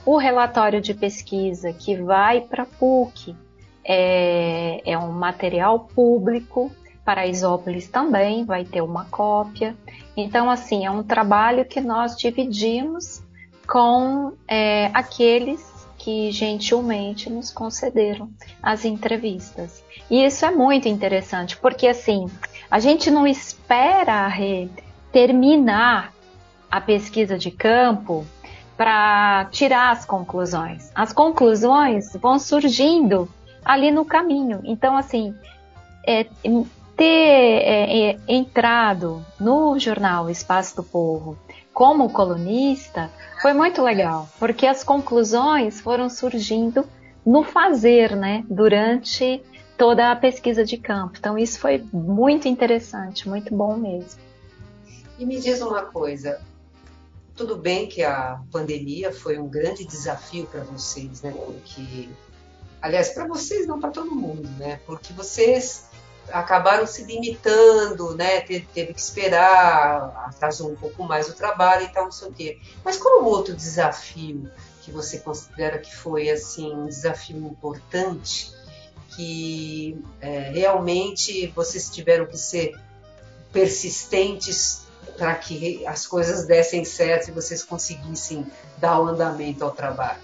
O 0.05 0.17
relatório 0.17 0.81
de 0.81 0.95
pesquisa 0.95 1.73
que 1.73 1.97
vai 1.97 2.41
para 2.41 2.63
a 2.63 2.67
PUC 2.67 3.35
é, 3.85 4.81
é 4.85 4.99
um 4.99 5.11
material 5.13 5.81
público. 5.81 6.71
Paraisópolis 7.05 7.89
também 7.89 8.45
vai 8.45 8.65
ter 8.65 8.83
uma 8.83 9.05
cópia. 9.07 9.77
Então, 10.17 10.49
assim, 10.51 10.87
é 10.87 10.91
um 10.91 11.03
trabalho 11.03 11.65
que 11.65 11.81
nós 11.81 12.17
dividimos 12.17 13.23
com 13.67 14.33
é, 14.47 14.91
aqueles 14.95 15.81
que 16.01 16.31
gentilmente 16.31 17.29
nos 17.29 17.51
concederam 17.51 18.31
as 18.63 18.85
entrevistas. 18.85 19.85
E 20.11 20.25
isso 20.25 20.47
é 20.47 20.51
muito 20.51 20.89
interessante, 20.89 21.57
porque 21.59 21.87
assim, 21.87 22.27
a 22.71 22.79
gente 22.79 23.11
não 23.11 23.27
espera 23.27 24.33
terminar 25.11 26.13
a 26.71 26.81
pesquisa 26.81 27.37
de 27.37 27.51
campo 27.51 28.25
para 28.77 29.47
tirar 29.51 29.91
as 29.91 30.05
conclusões. 30.05 30.91
As 30.95 31.13
conclusões 31.13 32.15
vão 32.15 32.39
surgindo 32.39 33.29
ali 33.65 33.91
no 33.91 34.05
caminho. 34.05 34.61
Então, 34.65 34.97
assim, 34.97 35.35
é, 36.07 36.25
ter 36.97 37.05
é, 37.05 38.11
é, 38.11 38.17
entrado 38.29 39.25
no 39.39 39.79
jornal 39.79 40.31
Espaço 40.31 40.77
do 40.77 40.83
Povo 40.83 41.37
como 41.73 42.11
colunista 42.11 43.11
foi 43.41 43.53
muito 43.53 43.83
legal, 43.83 44.29
porque 44.39 44.67
as 44.67 44.85
conclusões 44.85 45.81
foram 45.81 46.11
surgindo 46.11 46.85
no 47.25 47.43
fazer, 47.43 48.15
né, 48.15 48.45
durante 48.49 49.43
toda 49.81 50.13
a 50.13 50.17
pesquisa 50.17 50.63
de 50.63 50.77
campo. 50.77 51.15
Então 51.19 51.39
isso 51.39 51.59
foi 51.59 51.83
muito 51.91 52.47
interessante, 52.47 53.27
muito 53.27 53.55
bom 53.55 53.79
mesmo. 53.79 54.21
E 55.19 55.25
me 55.25 55.41
diz 55.41 55.63
uma 55.63 55.87
coisa, 55.87 56.39
tudo 57.35 57.57
bem 57.57 57.89
que 57.89 58.03
a 58.03 58.43
pandemia 58.53 59.11
foi 59.11 59.39
um 59.39 59.49
grande 59.49 59.87
desafio 59.87 60.45
para 60.45 60.61
vocês, 60.65 61.23
né? 61.23 61.33
Porque, 61.33 62.11
aliás, 62.83 63.15
para 63.15 63.27
vocês 63.27 63.67
não 63.67 63.81
para 63.81 63.89
todo 63.89 64.15
mundo, 64.15 64.47
né? 64.59 64.79
Porque 64.85 65.15
vocês 65.15 65.87
acabaram 66.31 66.87
se 66.87 67.05
limitando, 67.05 68.15
né? 68.15 68.43
Teve, 68.43 68.67
teve, 68.75 68.93
que 68.93 69.01
esperar, 69.01 70.27
atrasou 70.27 70.73
um 70.73 70.77
pouco 70.77 71.05
mais 71.05 71.27
o 71.27 71.33
trabalho 71.33 71.87
e 71.87 71.89
tal, 71.89 72.05
não 72.05 72.13
sei 72.13 72.29
o 72.29 72.33
quê. 72.33 72.59
Mas 72.85 72.99
qual 72.99 73.23
o 73.23 73.25
outro 73.25 73.57
desafio 73.57 74.51
que 74.83 74.91
você 74.91 75.21
considera 75.21 75.79
que 75.79 75.97
foi 75.97 76.29
assim 76.29 76.71
um 76.71 76.85
desafio 76.85 77.39
importante 77.39 78.61
que 79.21 80.03
é, 80.19 80.51
realmente 80.51 81.49
vocês 81.49 81.91
tiveram 81.91 82.25
que 82.25 82.39
ser 82.39 82.75
persistentes 83.53 84.87
para 85.19 85.35
que 85.35 85.87
as 85.87 86.07
coisas 86.07 86.47
dessem 86.47 86.87
certo 86.87 87.29
e 87.29 87.31
vocês 87.31 87.63
conseguissem 87.63 88.47
dar 88.79 88.99
o 88.99 89.09
andamento 89.09 89.63
ao 89.63 89.73
trabalho? 89.73 90.21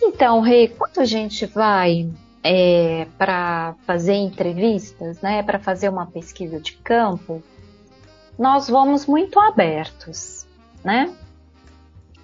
Então, 0.00 0.40
Rei, 0.40 0.68
quando 0.68 1.00
a 1.00 1.04
gente 1.04 1.44
vai 1.44 2.10
é, 2.42 3.06
para 3.18 3.74
fazer 3.86 4.14
entrevistas, 4.14 5.20
né, 5.20 5.42
para 5.42 5.58
fazer 5.58 5.90
uma 5.90 6.06
pesquisa 6.06 6.58
de 6.58 6.72
campo, 6.76 7.42
nós 8.38 8.68
vamos 8.68 9.04
muito 9.04 9.38
abertos, 9.38 10.46
né? 10.82 11.14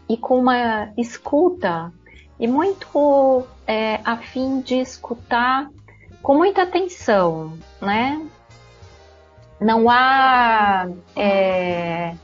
E 0.09 0.17
com 0.17 0.39
uma 0.39 0.93
escuta 0.97 1.93
e 2.39 2.47
muito 2.47 3.47
é, 3.67 4.01
a 4.05 4.17
fim 4.17 4.61
de 4.61 4.77
escutar 4.77 5.69
com 6.23 6.37
muita 6.37 6.63
atenção, 6.63 7.59
né? 7.81 8.27
Não 9.61 9.89
há 9.89 10.89
é, 11.15 12.15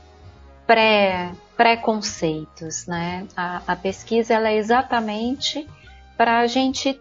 pré, 0.67 1.31
preconceitos, 1.55 2.87
né? 2.87 3.27
A, 3.35 3.61
a 3.67 3.75
pesquisa 3.75 4.33
é 4.33 4.55
exatamente 4.55 5.67
para 6.17 6.39
a 6.39 6.47
gente 6.47 6.99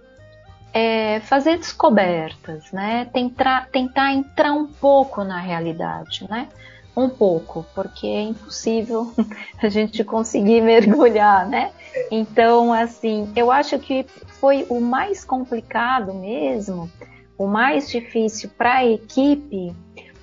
é, 0.72 1.20
fazer 1.20 1.56
descobertas, 1.58 2.70
né? 2.70 3.06
Tentar, 3.12 3.68
tentar 3.70 4.12
entrar 4.12 4.52
um 4.52 4.66
pouco 4.66 5.24
na 5.24 5.40
realidade, 5.40 6.26
né? 6.28 6.48
Um 6.96 7.08
pouco, 7.08 7.64
porque 7.74 8.06
é 8.06 8.22
impossível 8.22 9.12
a 9.62 9.68
gente 9.68 10.02
conseguir 10.02 10.60
mergulhar, 10.60 11.48
né? 11.48 11.72
Então, 12.10 12.72
assim, 12.72 13.32
eu 13.36 13.50
acho 13.50 13.78
que 13.78 14.04
foi 14.26 14.66
o 14.68 14.80
mais 14.80 15.24
complicado 15.24 16.12
mesmo, 16.14 16.90
o 17.38 17.46
mais 17.46 17.88
difícil 17.88 18.50
para 18.56 18.76
a 18.76 18.86
equipe 18.86 19.74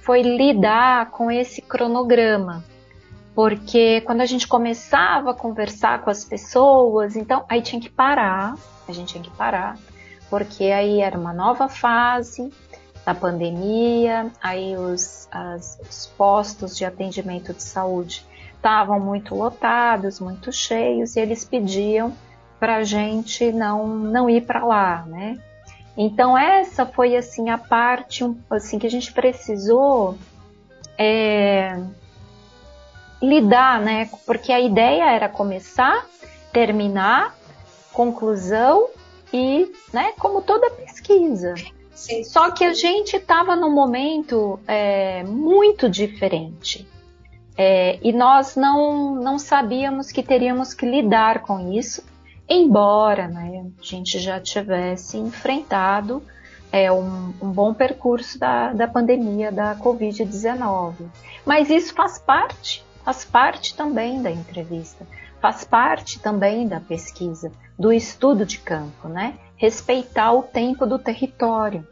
foi 0.01 0.21
lidar 0.21 1.12
com 1.12 1.32
esse 1.32 1.62
cronograma. 1.62 2.63
Porque 3.34 4.01
quando 4.01 4.21
a 4.21 4.25
gente 4.25 4.47
começava 4.47 5.32
a 5.32 5.34
conversar 5.34 6.01
com 6.01 6.10
as 6.10 6.23
pessoas, 6.23 7.15
então 7.15 7.45
aí 7.47 7.62
tinha 7.62 7.82
que 7.82 7.89
parar, 7.89 8.56
a 8.88 8.91
gente 8.91 9.10
tinha 9.10 9.23
que 9.23 9.30
parar, 9.32 9.77
porque 10.30 10.65
aí 10.65 11.01
era 11.01 11.17
uma 11.17 11.34
nova 11.34 11.67
fase 11.69 12.51
da 13.07 13.15
pandemia, 13.15 14.29
aí 14.43 14.75
os, 14.75 15.29
as, 15.31 15.79
os 15.79 16.07
postos 16.17 16.75
de 16.75 16.83
atendimento 16.83 17.53
de 17.53 17.63
saúde 17.63 18.25
estavam 18.53 18.99
muito 18.99 19.33
lotados, 19.33 20.19
muito 20.19 20.51
cheios, 20.51 21.15
e 21.15 21.21
eles 21.21 21.45
pediam 21.45 22.13
para 22.59 22.75
a 22.75 22.83
gente 22.83 23.49
não, 23.53 23.87
não 23.87 24.29
ir 24.29 24.41
para 24.45 24.65
lá, 24.65 25.05
né? 25.07 25.39
Então 25.95 26.37
essa 26.37 26.85
foi 26.85 27.15
assim 27.15 27.49
a 27.49 27.57
parte 27.57 28.25
assim 28.49 28.77
que 28.77 28.85
a 28.85 28.91
gente 28.91 29.13
precisou 29.13 30.17
é, 30.97 31.81
lidar, 33.21 33.79
né? 33.79 34.09
Porque 34.25 34.51
a 34.51 34.59
ideia 34.59 35.09
era 35.09 35.29
começar, 35.29 36.05
terminar, 36.51 37.33
conclusão 37.93 38.89
e, 39.31 39.71
né? 39.93 40.11
Como 40.19 40.41
toda 40.41 40.69
pesquisa. 40.71 41.53
Sim. 41.97 42.23
Só 42.23 42.51
que 42.51 42.63
a 42.63 42.73
gente 42.73 43.17
estava 43.17 43.55
num 43.55 43.73
momento 43.73 44.60
é, 44.67 45.23
muito 45.23 45.89
diferente. 45.89 46.88
É, 47.57 47.97
e 48.03 48.13
nós 48.13 48.55
não, 48.55 49.15
não 49.15 49.39
sabíamos 49.39 50.12
que 50.12 50.21
teríamos 50.21 50.73
que 50.75 50.86
lidar 50.86 51.41
com 51.41 51.73
isso 51.73 52.03
embora 52.47 53.27
né, 53.27 53.65
a 53.77 53.83
gente 53.83 54.19
já 54.19 54.39
tivesse 54.39 55.17
enfrentado 55.17 56.23
é, 56.71 56.91
um, 56.91 57.33
um 57.41 57.51
bom 57.51 57.73
percurso 57.73 58.39
da, 58.39 58.73
da 58.73 58.88
pandemia 58.88 59.51
da 59.51 59.75
Covid-19. 59.75 60.93
Mas 61.45 61.69
isso 61.69 61.93
faz 61.93 62.17
parte, 62.19 62.83
faz 63.03 63.25
parte 63.25 63.75
também 63.75 64.21
da 64.21 64.31
entrevista, 64.31 65.05
faz 65.41 65.63
parte 65.63 66.19
também 66.19 66.67
da 66.67 66.79
pesquisa, 66.79 67.51
do 67.77 67.91
estudo 67.91 68.45
de 68.45 68.60
campo, 68.60 69.07
né? 69.07 69.36
Respeitar 69.57 70.31
o 70.33 70.43
tempo 70.43 70.85
do 70.85 70.97
território 70.97 71.85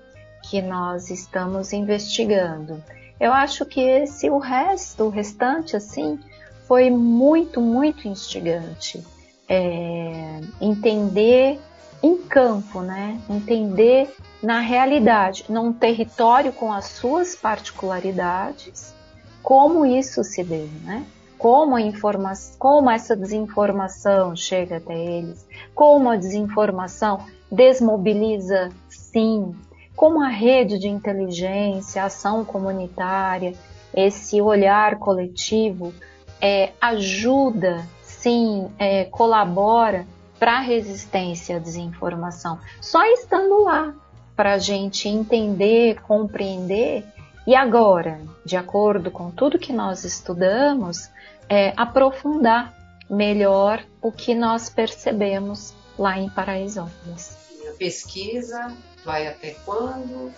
que 0.49 0.61
nós 0.61 1.09
estamos 1.09 1.73
investigando. 1.73 2.81
Eu 3.19 3.33
acho 3.33 3.65
que 3.65 3.81
esse, 3.81 4.29
o 4.29 4.37
resto, 4.37 5.05
o 5.05 5.09
restante, 5.09 5.75
assim, 5.75 6.19
foi 6.67 6.89
muito, 6.89 7.59
muito 7.61 8.07
instigante. 8.07 9.03
É, 9.47 10.41
entender 10.59 11.59
em 12.01 12.17
campo, 12.17 12.81
né? 12.81 13.19
Entender 13.29 14.13
na 14.41 14.59
realidade, 14.59 15.45
num 15.49 15.73
território 15.73 16.51
com 16.51 16.71
as 16.71 16.85
suas 16.85 17.35
particularidades, 17.35 18.93
como 19.41 19.85
isso 19.85 20.23
se 20.23 20.43
deu, 20.43 20.69
né? 20.83 21.05
Como, 21.37 21.75
a 21.75 21.81
informação, 21.81 22.55
como 22.57 22.89
essa 22.89 23.15
desinformação 23.15 24.35
chega 24.35 24.77
até 24.77 24.97
eles, 24.97 25.45
como 25.73 26.09
a 26.09 26.15
desinformação 26.15 27.25
desmobiliza, 27.51 28.69
sim, 28.89 29.55
como 29.95 30.21
a 30.21 30.27
rede 30.27 30.77
de 30.77 30.87
inteligência, 30.87 32.03
a 32.03 32.05
ação 32.05 32.43
comunitária, 32.43 33.53
esse 33.93 34.41
olhar 34.41 34.97
coletivo 34.99 35.93
é, 36.41 36.71
ajuda, 36.81 37.85
sim, 38.03 38.69
é, 38.77 39.05
colabora 39.05 40.05
para 40.37 40.57
a 40.57 40.61
resistência 40.61 41.55
à 41.55 41.59
desinformação. 41.59 42.59
Só 42.81 43.03
estando 43.05 43.63
lá 43.63 43.93
para 44.35 44.53
a 44.53 44.57
gente 44.57 45.07
entender, 45.07 46.01
compreender 46.01 47.05
e 47.47 47.55
agora, 47.55 48.19
de 48.43 48.57
acordo 48.57 49.09
com 49.09 49.31
tudo 49.31 49.59
que 49.59 49.71
nós 49.71 50.03
estudamos, 50.03 51.09
é, 51.47 51.73
aprofundar 51.77 52.73
melhor 53.09 53.83
o 54.01 54.11
que 54.11 54.33
nós 54.33 54.69
percebemos 54.69 55.73
lá 55.97 56.17
em 56.17 56.27
Paraisópolis. 56.27 57.34
Pesquisa 57.77 58.75
vai 59.03 59.27
até 59.27 59.55
quando? 59.65 60.31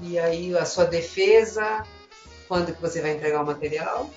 E 0.00 0.18
aí 0.18 0.56
a 0.56 0.64
sua 0.64 0.84
defesa, 0.84 1.84
quando 2.48 2.74
que 2.74 2.80
você 2.80 3.00
vai 3.00 3.12
entregar 3.12 3.42
o 3.42 3.46
material? 3.46 4.10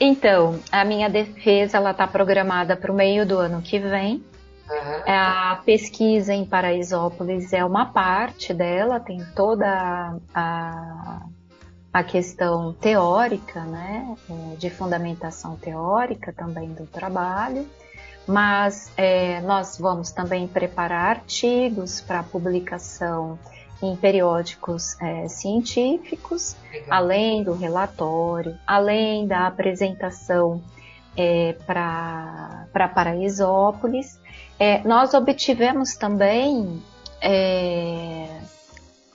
Então, 0.00 0.60
a 0.70 0.84
minha 0.84 1.10
defesa 1.10 1.78
ela 1.78 1.90
está 1.90 2.06
programada 2.06 2.76
para 2.76 2.92
o 2.92 2.94
meio 2.94 3.26
do 3.26 3.36
ano 3.38 3.60
que 3.60 3.78
vem. 3.78 4.24
Uhum. 4.70 5.02
A 5.06 5.62
pesquisa 5.64 6.32
em 6.32 6.44
Paraisópolis 6.44 7.52
é 7.52 7.64
uma 7.64 7.86
parte 7.86 8.52
dela, 8.52 9.00
tem 9.00 9.24
toda 9.34 10.16
a, 10.34 11.22
a 11.92 12.04
questão 12.04 12.74
teórica, 12.74 13.62
né, 13.64 14.14
é, 14.28 14.56
de 14.56 14.68
fundamentação 14.68 15.56
teórica 15.56 16.32
também 16.34 16.68
do 16.68 16.86
trabalho, 16.86 17.66
mas 18.28 18.92
é, 18.94 19.40
nós 19.40 19.78
vamos 19.78 20.10
também 20.10 20.46
preparar 20.46 21.16
artigos 21.16 22.02
para 22.02 22.22
publicação 22.22 23.38
em 23.82 23.96
periódicos 23.96 25.00
é, 25.00 25.26
científicos, 25.28 26.54
Legal. 26.70 26.88
além 26.90 27.42
do 27.42 27.54
relatório, 27.54 28.58
além 28.66 29.26
da 29.26 29.46
apresentação 29.46 30.60
é, 31.16 31.54
para 31.66 32.88
Paraisópolis. 32.94 34.20
É, 34.58 34.82
nós 34.86 35.14
obtivemos 35.14 35.94
também 35.94 36.82
é, 37.22 38.28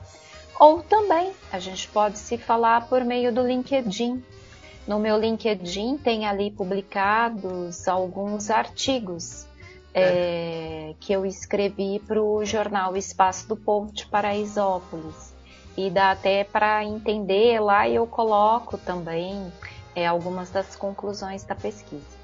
ou 0.60 0.84
também 0.84 1.34
a 1.52 1.60
gente 1.60 1.88
pode 1.88 2.20
se 2.20 2.38
falar 2.38 2.88
por 2.88 3.04
meio 3.04 3.34
do 3.34 3.42
LinkedIn. 3.42 4.24
No 4.88 5.00
meu 5.00 5.18
LinkedIn 5.18 5.98
tem 5.98 6.28
ali 6.28 6.52
publicados 6.52 7.88
alguns 7.88 8.52
artigos 8.52 9.47
é. 9.98 10.90
É, 10.90 10.96
que 11.00 11.14
eu 11.14 11.26
escrevi 11.26 12.00
para 12.06 12.22
o 12.22 12.44
jornal 12.46 12.96
Espaço 12.96 13.48
do 13.48 13.56
Povo 13.56 13.92
de 13.92 14.06
Paraisópolis. 14.06 15.34
E 15.76 15.90
dá 15.90 16.12
até 16.12 16.44
para 16.44 16.84
entender 16.84 17.60
lá 17.60 17.88
e 17.88 17.96
eu 17.96 18.08
coloco 18.08 18.78
também 18.78 19.52
é, 19.96 20.08
algumas 20.08 20.50
das 20.50 20.76
conclusões 20.76 21.44
da 21.44 21.54
pesquisa. 21.54 22.18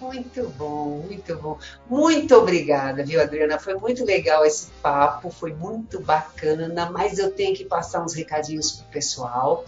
Muito 0.00 0.48
bom, 0.50 1.02
muito 1.06 1.36
bom. 1.36 1.58
Muito 1.88 2.34
obrigada, 2.34 3.02
viu, 3.02 3.20
Adriana? 3.20 3.58
Foi 3.58 3.74
muito 3.74 4.04
legal 4.04 4.44
esse 4.44 4.66
papo, 4.82 5.30
foi 5.30 5.54
muito 5.54 6.00
bacana, 6.00 6.90
mas 6.90 7.18
eu 7.18 7.30
tenho 7.30 7.56
que 7.56 7.64
passar 7.64 8.04
uns 8.04 8.14
recadinhos 8.14 8.72
pro 8.72 8.86
pessoal. 8.88 9.64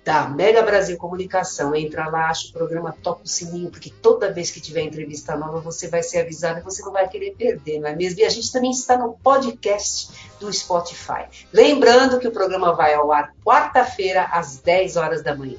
da 0.07 0.29
Mega 0.29 0.61
Brasil 0.61 0.97
Comunicação. 0.97 1.75
Entra 1.75 2.07
lá, 2.07 2.29
acha 2.29 2.47
o 2.47 2.53
programa, 2.53 2.95
toca 3.03 3.23
o 3.25 3.27
sininho, 3.27 3.69
porque 3.69 3.89
toda 3.89 4.31
vez 4.31 4.49
que 4.49 4.61
tiver 4.61 4.83
entrevista 4.83 5.35
nova, 5.35 5.59
você 5.59 5.89
vai 5.89 6.01
ser 6.01 6.21
avisado 6.21 6.59
e 6.59 6.63
você 6.63 6.81
não 6.81 6.93
vai 6.93 7.09
querer 7.09 7.35
perder, 7.35 7.81
não 7.81 7.89
é 7.89 7.95
mesmo? 7.95 8.21
E 8.21 8.23
a 8.23 8.29
gente 8.29 8.49
também 8.49 8.71
está 8.71 8.97
no 8.97 9.17
podcast 9.21 10.09
do 10.39 10.51
Spotify. 10.53 11.25
Lembrando 11.51 12.19
que 12.19 12.27
o 12.27 12.31
programa 12.31 12.73
vai 12.73 12.93
ao 12.93 13.11
ar 13.11 13.33
quarta-feira, 13.43 14.23
às 14.31 14.59
10 14.59 14.95
horas 14.95 15.21
da 15.21 15.35
manhã. 15.35 15.57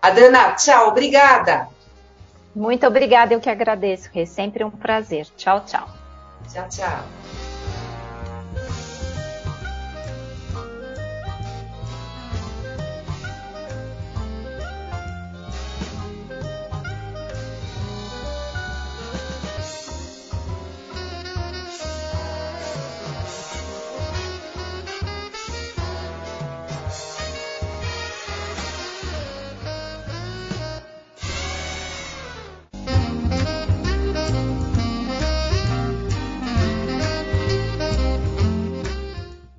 Adriana, 0.00 0.52
tchau, 0.52 0.90
obrigada! 0.90 1.77
Muito 2.58 2.84
obrigada, 2.88 3.32
eu 3.32 3.40
que 3.40 3.48
agradeço, 3.48 4.10
é 4.18 4.26
sempre 4.26 4.64
um 4.64 4.70
prazer. 4.70 5.28
Tchau, 5.36 5.64
tchau. 5.64 5.88
Tchau, 6.52 6.68
tchau. 6.68 7.37